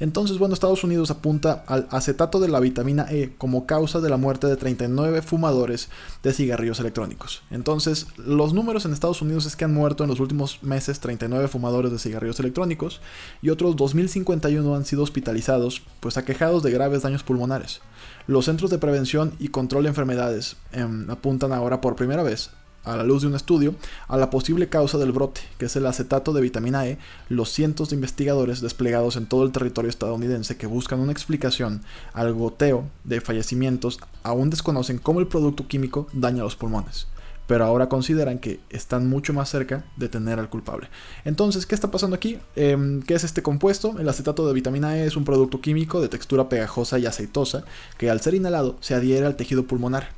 Entonces, 0.00 0.38
bueno, 0.38 0.54
Estados 0.54 0.84
Unidos 0.84 1.10
apunta 1.10 1.64
al 1.66 1.88
acetato 1.90 2.40
de 2.40 2.48
la 2.48 2.60
vitamina 2.60 3.06
E 3.10 3.34
como 3.38 3.66
causa 3.66 4.00
de 4.00 4.10
la 4.10 4.16
muerte 4.16 4.46
de 4.46 4.56
39 4.56 5.22
fumadores 5.22 5.88
de 6.22 6.32
cigarrillos 6.32 6.80
electrónicos. 6.80 7.42
Entonces, 7.50 8.06
los 8.16 8.52
números 8.52 8.84
en 8.84 8.92
Estados 8.92 9.22
Unidos 9.22 9.46
es 9.46 9.56
que 9.56 9.64
han 9.64 9.74
muerto 9.74 10.04
en 10.04 10.10
los 10.10 10.20
últimos 10.20 10.62
meses 10.62 11.00
39 11.00 11.48
fumadores 11.48 11.92
de 11.92 11.98
cigarrillos 11.98 12.40
electrónicos 12.40 13.00
y 13.42 13.50
otros 13.50 13.76
2051 13.76 14.74
han 14.74 14.84
sido 14.84 15.02
hospitalizados, 15.02 15.82
pues 16.00 16.16
aquejados 16.16 16.62
de 16.62 16.70
graves 16.70 17.02
daños 17.02 17.22
pulmonares. 17.22 17.80
Los 18.26 18.46
Centros 18.46 18.70
de 18.70 18.78
Prevención 18.78 19.34
y 19.38 19.48
Control 19.48 19.84
de 19.84 19.90
Enfermedades 19.90 20.56
em, 20.72 21.08
apuntan 21.10 21.52
ahora 21.52 21.80
por 21.80 21.96
primera 21.96 22.22
vez 22.22 22.50
a 22.86 22.96
la 22.96 23.02
luz 23.02 23.22
de 23.22 23.28
un 23.28 23.34
estudio, 23.34 23.74
a 24.08 24.16
la 24.16 24.30
posible 24.30 24.68
causa 24.68 24.96
del 24.96 25.12
brote, 25.12 25.42
que 25.58 25.66
es 25.66 25.76
el 25.76 25.86
acetato 25.86 26.32
de 26.32 26.40
vitamina 26.40 26.86
E, 26.86 26.98
los 27.28 27.50
cientos 27.50 27.90
de 27.90 27.96
investigadores 27.96 28.60
desplegados 28.60 29.16
en 29.16 29.26
todo 29.26 29.44
el 29.44 29.52
territorio 29.52 29.90
estadounidense 29.90 30.56
que 30.56 30.66
buscan 30.66 31.00
una 31.00 31.12
explicación 31.12 31.82
al 32.14 32.32
goteo 32.32 32.84
de 33.04 33.20
fallecimientos 33.20 33.98
aún 34.22 34.50
desconocen 34.50 34.98
cómo 34.98 35.20
el 35.20 35.26
producto 35.26 35.66
químico 35.66 36.06
daña 36.12 36.42
los 36.42 36.56
pulmones 36.56 37.08
pero 37.46 37.64
ahora 37.64 37.88
consideran 37.88 38.38
que 38.38 38.60
están 38.70 39.08
mucho 39.08 39.32
más 39.32 39.48
cerca 39.48 39.84
de 39.96 40.08
tener 40.08 40.38
al 40.38 40.50
culpable. 40.50 40.88
Entonces, 41.24 41.66
¿qué 41.66 41.74
está 41.74 41.90
pasando 41.90 42.16
aquí? 42.16 42.38
Em, 42.56 43.02
¿Qué 43.02 43.14
es 43.14 43.24
este 43.24 43.42
compuesto? 43.42 43.98
El 43.98 44.08
acetato 44.08 44.46
de 44.46 44.54
vitamina 44.54 44.98
E 44.98 45.06
es 45.06 45.16
un 45.16 45.24
producto 45.24 45.60
químico 45.60 46.00
de 46.00 46.08
textura 46.08 46.48
pegajosa 46.48 46.98
y 46.98 47.06
aceitosa 47.06 47.64
que 47.98 48.10
al 48.10 48.20
ser 48.20 48.34
inhalado 48.34 48.76
se 48.80 48.94
adhiere 48.94 49.26
al 49.26 49.36
tejido 49.36 49.64
pulmonar 49.64 50.08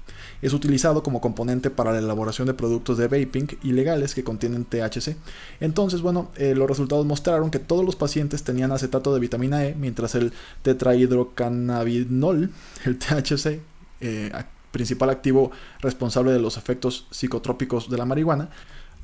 es 0.43 0.53
utilizado 0.53 1.03
como 1.03 1.21
componente 1.21 1.71
para 1.71 1.93
la 1.93 1.99
elaboración 1.99 2.47
de 2.47 2.55
productos 2.55 2.99
de 2.99 3.09
vaping 3.09 3.59
ilegales 3.62 4.14
que 4.14 4.25
contienen 4.25 4.64
THC. 4.64 5.17
Entonces, 5.61 6.01
bueno, 6.01 6.31
eh, 6.37 6.55
los 6.55 6.69
resultados 6.69 7.07
mostraron 7.07 7.51
que 7.51 7.59
todos 7.59 7.85
los 7.85 7.97
pacientes 7.97 8.43
tenían 8.43 8.73
acetato 8.73 9.12
de 9.14 9.21
vitamina 9.21 9.64
E, 9.64 9.75
mientras 9.75 10.14
el 10.14 10.33
tetrahidrocannabinol, 10.62 12.51
el 12.85 12.99
THC, 12.99 13.61
eh, 14.01 14.33
principal 14.71 15.11
activo 15.11 15.51
responsable 15.81 16.33
de 16.33 16.41
los 16.41 16.57
efectos 16.57 17.07
psicotrópicos 17.11 17.91
de 17.91 17.97
la 17.97 18.05
marihuana, 18.05 18.51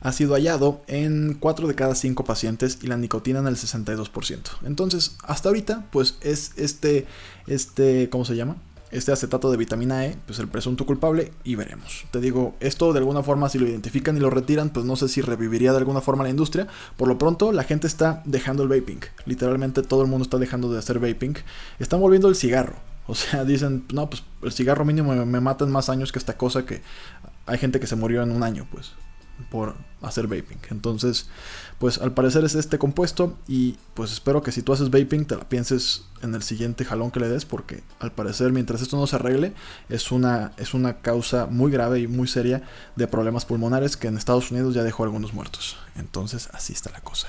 ha 0.01 0.13
sido 0.13 0.35
hallado 0.35 0.83
en 0.87 1.35
4 1.41 1.67
de 1.67 1.75
cada 1.75 1.95
5 1.95 2.25
pacientes 2.25 2.79
y 2.83 2.87
la 2.89 2.99
nicotina 2.99 3.39
en 3.39 3.47
el 3.47 3.57
62%. 3.57 4.41
Entonces, 4.65 5.17
hasta 5.23 5.49
ahorita, 5.49 5.87
pues 5.91 6.19
es 6.21 6.53
este, 6.57 7.07
este, 7.47 8.11
¿cómo 8.11 8.27
se 8.27 8.37
llama? 8.37 8.57
Este 8.95 9.11
acetato 9.13 9.51
de 9.51 9.57
vitamina 9.57 10.07
E, 10.07 10.17
pues 10.27 10.39
el 10.39 10.49
presunto 10.49 10.87
culpable 10.87 11.33
y 11.43 11.57
veremos. 11.57 12.05
Te 12.13 12.21
digo, 12.21 12.55
esto 12.61 12.93
de 12.93 13.01
alguna 13.01 13.23
forma 13.23 13.49
si 13.49 13.59
lo 13.59 13.67
identifican 13.67 14.17
y 14.17 14.21
lo 14.21 14.31
retiran, 14.31 14.71
pues 14.71 14.87
no 14.87 14.95
sé 14.95 15.09
si 15.09 15.21
reviviría 15.21 15.73
de 15.73 15.79
alguna 15.79 16.01
forma 16.01 16.23
la 16.23 16.31
industria. 16.31 16.69
Por 16.97 17.09
lo 17.09 17.19
pronto 17.19 17.51
la 17.51 17.65
gente 17.65 17.89
está 17.89 18.23
dejando 18.25 18.63
el 18.63 18.69
vaping. 18.69 19.01
Literalmente 19.27 19.83
todo 19.83 20.03
el 20.03 20.09
mundo 20.09 20.23
está 20.23 20.39
dejando 20.39 20.73
de 20.73 20.79
hacer 20.79 21.01
vaping. 21.01 21.35
Están 21.81 22.01
volviendo 22.01 22.29
el 22.29 22.37
cigarro. 22.37 22.77
O 23.07 23.15
sea, 23.15 23.45
dicen, 23.45 23.85
no, 23.93 24.09
pues 24.09 24.23
el 24.43 24.51
cigarro 24.51 24.87
mínimo 24.87 25.15
me, 25.15 25.27
me 25.27 25.39
mata 25.39 25.67
en 25.67 25.71
más 25.71 25.91
años 25.91 26.11
que 26.11 26.19
esta 26.19 26.39
cosa 26.39 26.65
que 26.65 26.81
hay 27.45 27.59
gente 27.59 27.79
que 27.79 27.87
se 27.87 27.97
murió 27.97 28.23
en 28.23 28.31
un 28.31 28.43
año, 28.43 28.67
pues 28.73 28.93
por 29.51 29.75
hacer 30.03 30.27
vaping. 30.27 30.59
Entonces, 30.71 31.29
pues 31.79 31.99
al 31.99 32.13
parecer 32.13 32.45
es 32.45 32.55
este 32.55 32.79
compuesto 32.79 33.37
y 33.49 33.77
pues 33.95 34.13
espero 34.13 34.43
que 34.43 34.53
si 34.53 34.63
tú 34.63 34.73
haces 34.73 34.91
vaping 34.91 35.25
te 35.25 35.37
la 35.37 35.49
pienses 35.49 36.05
en 36.23 36.35
el 36.35 36.43
siguiente 36.43 36.85
jalón 36.85 37.11
que 37.11 37.21
le 37.21 37.29
des 37.29 37.45
porque 37.45 37.83
al 38.01 38.13
parecer 38.13 38.53
mientras 38.53 38.83
esto 38.83 38.97
no 38.97 39.07
se 39.07 39.17
arregle 39.17 39.53
es 39.89 40.13
una, 40.13 40.53
es 40.57 40.75
una 40.75 40.99
causa 40.99 41.47
muy 41.47 41.71
grave 41.71 42.01
y 42.01 42.07
muy 42.07 42.29
seria 42.29 42.63
de 42.97 43.07
problemas 43.07 43.45
pulmonares 43.45 43.97
que 43.97 44.09
en 44.09 44.17
Estados 44.17 44.51
Unidos 44.51 44.75
ya 44.75 44.83
dejó 44.83 45.05
algunos 45.05 45.35
muertos. 45.35 45.77
Entonces 45.97 46.49
así 46.53 46.73
está 46.73 46.91
la 46.91 47.01
cosa. 47.01 47.29